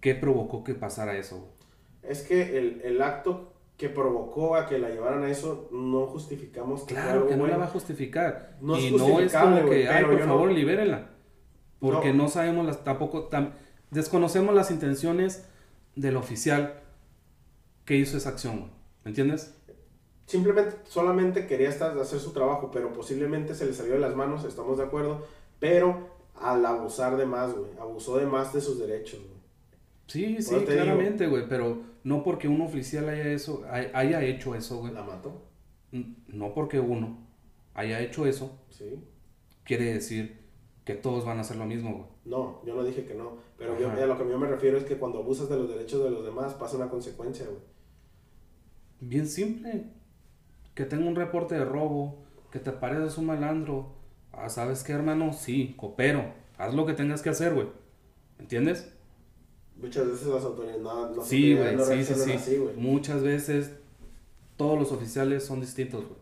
[0.02, 1.54] qué provocó que pasara eso.
[2.04, 6.84] Es que el, el acto que provocó a que la llevaran a eso no justificamos
[6.84, 8.58] que Claro algo que no la va a justificar.
[8.62, 11.10] No es y no es como que, ay, por yo no- favor, libérenla.
[11.80, 12.24] Porque No.
[12.24, 13.52] no, sabemos las, tampoco, tam-
[13.92, 15.48] desconocemos las intenciones
[15.96, 16.82] del oficial
[17.86, 18.72] que hizo esa acción, güey.
[19.04, 19.54] ¿me entiendes?
[20.28, 24.44] Simplemente, solamente quería estar, hacer su trabajo, pero posiblemente se le salió de las manos,
[24.44, 25.26] estamos de acuerdo,
[25.60, 29.38] pero al abusar de más, güey, abusó de más de sus derechos, güey.
[30.08, 34.78] Sí, sí, claramente, güey, pero no porque un oficial haya, eso, hay- haya hecho eso,
[34.80, 34.94] güey.
[34.94, 35.44] La mató,
[36.28, 37.26] No porque uno
[37.74, 39.02] haya hecho eso, sí.
[39.64, 40.46] quiere decir
[40.84, 42.06] que todos van a hacer lo mismo, güey.
[42.26, 44.84] No, yo no dije que no, pero yo, a lo que yo me refiero es
[44.84, 47.60] que cuando abusas de los derechos de los demás pasa una consecuencia, güey.
[49.00, 49.86] Bien simple.
[50.78, 52.20] Que tenga un reporte de robo,
[52.52, 53.96] que te pareces un malandro.
[54.32, 55.34] Ah, ¿sabes qué, hermano?
[55.34, 56.24] Sí, coopero.
[56.56, 57.66] Haz lo que tengas que hacer, güey.
[58.38, 58.94] ¿Entiendes?
[59.76, 62.32] Muchas veces las autoridades no, Sí, güey, sí, sí, sí.
[62.34, 62.60] así.
[62.76, 63.72] Muchas veces
[64.56, 66.20] todos los oficiales son distintos, güey.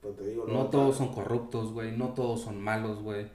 [0.00, 1.94] Pues te digo, No todos son corruptos, güey.
[1.94, 3.26] No todos son malos, güey.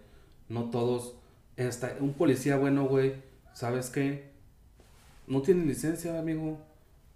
[0.49, 1.13] No todos...
[1.55, 1.97] Está...
[1.99, 3.13] Un policía bueno, güey.
[3.53, 4.31] ¿Sabes qué?
[5.27, 6.57] No tienes licencia, amigo.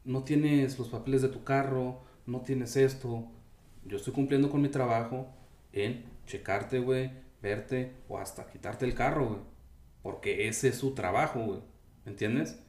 [0.05, 2.01] No tienes los papeles de tu carro.
[2.27, 3.31] No tienes esto.
[3.87, 5.27] Yo estoy cumpliendo con mi trabajo
[5.71, 7.11] en checarte, güey.
[7.41, 9.39] Verte o hasta quitarte el carro, güey.
[10.01, 11.59] Porque ese es su trabajo, güey.
[12.05, 12.59] ¿Me entiendes?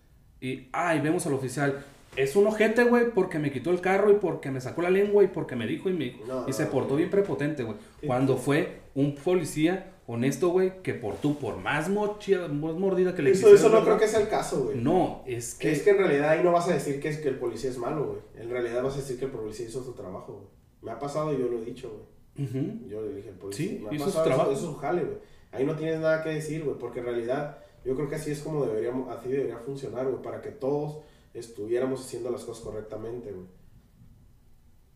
[0.41, 1.85] Y, ay, vemos al oficial.
[2.17, 5.25] es un ojete, güey, porque me quitó el carro y porque me sacó la lengua
[5.25, 7.77] y porque me dijo y me No, y se no, portó bien prepotente, güey.
[8.07, 13.23] Cuando fue un policía honesto, güey, que por tú, por más mochida, más mordida que
[13.23, 14.79] le Eso, eso no creo que sea el caso, güey.
[14.79, 17.29] No, es que, Es que en realidad ahí no vas a decir que, es que
[17.29, 18.43] el policía es malo, güey.
[18.43, 20.58] En realidad vas a decir que el policía hizo su trabajo, güey.
[20.83, 21.91] Me ha pasado y yo lo he dicho,
[22.37, 22.89] güey.
[22.89, 23.67] Yo le dije, policía.
[23.69, 24.51] Sí, me ha pasado, trabajo.
[24.53, 25.19] Eso, eso es su jale, güey.
[25.51, 26.79] Ahí no tienes nada que decir, güey.
[26.79, 30.23] Porque en realidad yo creo que así es como deberíamos, así debería funcionar, güey.
[30.23, 30.99] Para que todos
[31.35, 33.47] estuviéramos haciendo las cosas correctamente, güey.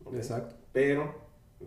[0.05, 0.15] ¿Ok?
[0.15, 0.55] Exacto.
[0.73, 1.15] Pero,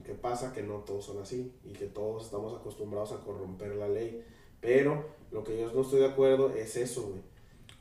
[0.04, 0.54] ¿qué pasa?
[0.54, 4.24] Que no todos son así y que todos estamos acostumbrados a corromper la ley.
[4.62, 7.22] Pero lo que yo no estoy de acuerdo es eso, güey.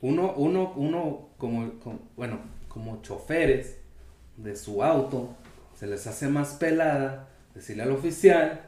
[0.01, 3.77] Uno, uno, uno como, como- bueno, como choferes
[4.37, 5.29] de su auto,
[5.75, 8.61] se les hace más pelada decirle al oficial,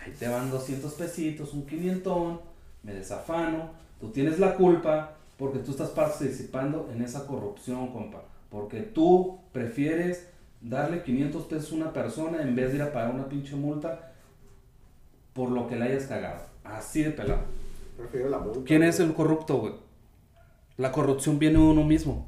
[0.00, 2.40] ahí te van 200 pesitos, un quinientón,
[2.82, 3.70] me desafano,
[4.00, 8.22] tú tienes la culpa porque tú estás participando en esa corrupción, compa.
[8.50, 10.28] Porque tú prefieres
[10.60, 14.12] darle 500 pesos a una persona en vez de ir a pagar una pinche multa
[15.32, 16.44] por lo que le hayas cagado.
[16.64, 17.42] Así de pelado.
[17.96, 18.60] Prefiero la multa.
[18.64, 19.74] ¿Quién es el corrupto, güey?
[20.76, 22.26] La corrupción viene de uno mismo.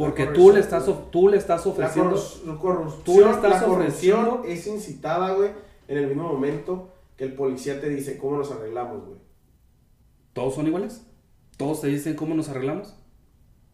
[0.00, 2.16] Porque La tú le, estás, tú le estás La ofreciendo.
[2.16, 5.50] corru- corrupción, tú le estás la corrupción ofreciendo- es incitada, güey,
[5.88, 9.18] en el mismo momento que el policía te dice cómo nos arreglamos, güey.
[10.32, 11.04] ¿Todos son iguales?
[11.56, 12.94] ¿Todos te dicen cómo nos arreglamos?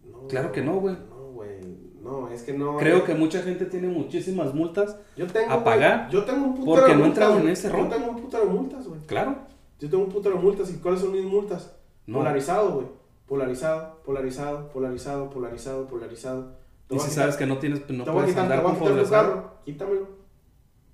[0.05, 0.97] No, Claro que no, güey.
[1.09, 1.61] No, güey.
[2.03, 2.77] No, es que no.
[2.77, 4.97] Creo eh, que mucha gente tiene muchísimas multas.
[5.17, 7.49] yo tengo, a güey, pagar Yo tengo un putero porque de no multas, entraron en
[7.53, 7.89] ese Yo rol.
[7.89, 9.01] tengo un putero de multas, güey.
[9.07, 9.37] Claro.
[9.79, 10.71] Yo tengo un putero de multas.
[10.71, 11.77] ¿Y cuáles son mis multas?
[12.07, 12.19] No.
[12.19, 12.87] Polarizado, güey.
[13.27, 16.53] Polarizado, polarizado, polarizado, polarizado, polarizado.
[16.89, 18.87] Te Y si quitar- sabes que no tienes, no te puedes quitar, andar con quitar
[18.87, 19.33] tu polarizado.
[19.35, 19.51] carro.
[19.65, 20.09] Quítamelo.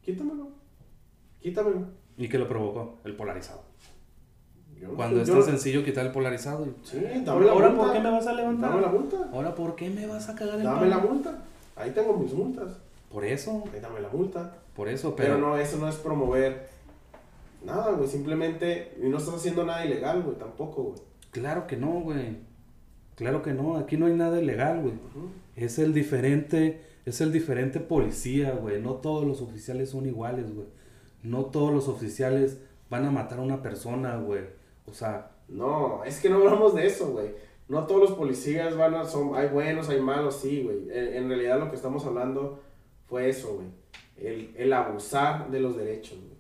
[0.03, 0.49] Quítamelo.
[1.41, 1.87] Quítamelo.
[2.17, 2.99] ¿Y qué lo provocó?
[3.05, 3.63] El polarizado.
[4.81, 6.67] Yo Cuando es tan sencillo quitar el polarizado.
[6.67, 7.85] y- Sí, dame la Ahora, multa.
[7.85, 8.71] ¿por qué me vas a levantar?
[8.71, 9.17] Dame la multa.
[9.33, 11.39] Ahora, ¿por qué me vas a cagar el Dame la multa.
[11.77, 12.79] Ahí tengo mis multas.
[13.11, 14.55] Por eso, Ahí dame la multa.
[14.75, 16.69] por eso, Pero, pero, no, eso no es promover
[17.65, 18.09] nada, güey.
[18.09, 20.99] Simplemente, y no estás haciendo nada ilegal, güey, tampoco, güey.
[21.33, 22.39] Claro que no, güey.
[23.17, 24.95] Claro que no, aquí no hay nada ilegal, güey.
[25.57, 28.81] Es el diferente, es el diferente policía, güey.
[28.81, 30.69] No todos los oficiales son iguales, güey.
[31.23, 32.61] No todos los oficiales
[32.91, 34.45] van a matar a una persona, güey.
[34.87, 37.31] O sea, No, es que no hablamos de eso, güey.
[37.69, 40.91] No todos los policías van a, son, hay buenos, hay malos, sí, güey.
[40.91, 42.61] En, en realidad lo que estamos hablando
[43.09, 43.69] fue eso, güey.
[44.17, 46.32] El, el abusar de los derechos, güey.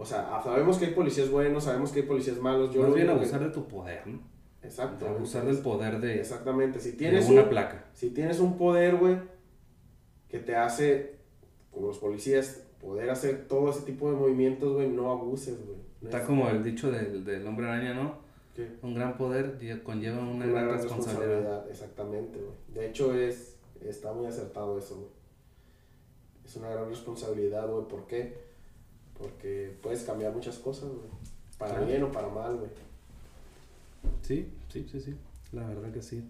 [0.00, 2.72] O sea, sabemos que hay policías buenos, sabemos que hay policías malos.
[2.72, 4.20] Yo más bien único que- abusar de tu poder, ¿no?
[4.62, 5.08] Exacto.
[5.08, 6.78] Abusar del poder de, Exactamente.
[6.80, 7.84] Si tienes una un, placa.
[7.94, 9.16] Si tienes un poder, güey,
[10.28, 11.16] que te hace,
[11.72, 15.78] como los policías, poder hacer todo ese tipo de movimientos, güey, no abuses, güey.
[16.00, 18.18] No Está es- como el dicho del, del hombre araña, ¿no?
[18.54, 18.68] ¿Qué?
[18.82, 21.26] Un gran poder lle- conlleva una, Una gran, gran responsabilidad.
[21.26, 21.70] responsabilidad.
[21.70, 22.52] Exactamente, güey.
[22.74, 25.08] De hecho, es, está muy acertado eso, güey.
[26.44, 27.86] Es una gran responsabilidad, güey.
[27.88, 28.47] ¿Por qué?
[29.18, 31.08] Porque puedes cambiar muchas cosas, güey.
[31.58, 31.86] Para Claro.
[31.86, 32.70] bien o para mal, güey.
[34.22, 35.14] Sí, sí, sí, sí.
[35.52, 36.22] La verdad que sí.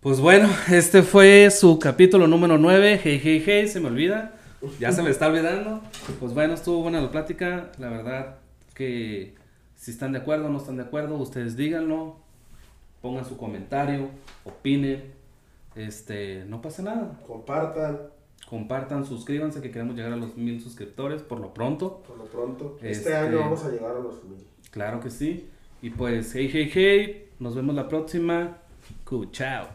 [0.00, 3.00] Pues bueno, este fue su capítulo número 9.
[3.02, 4.34] Hey, hey, hey, se me olvida.
[4.78, 5.82] Ya se me está olvidando.
[6.18, 7.70] Pues bueno, estuvo buena la plática.
[7.78, 8.36] La verdad
[8.74, 9.34] que
[9.76, 12.16] si están de acuerdo o no están de acuerdo, ustedes díganlo.
[13.02, 14.08] Pongan su comentario,
[14.44, 15.04] opinen.
[15.74, 17.18] Este, no pasa nada.
[17.26, 17.98] Compartan,
[18.50, 22.02] Compartan, suscríbanse, que queremos llegar a los mil suscriptores por lo pronto.
[22.04, 22.76] por lo pronto.
[22.82, 24.38] Este, Este- año vamos a llegar a los mil.
[24.72, 25.48] Claro que sí.
[25.80, 27.28] Y pues, hey, hey, hey.
[27.38, 28.58] Nos vemos la próxima.
[29.04, 29.68] Cu, chao.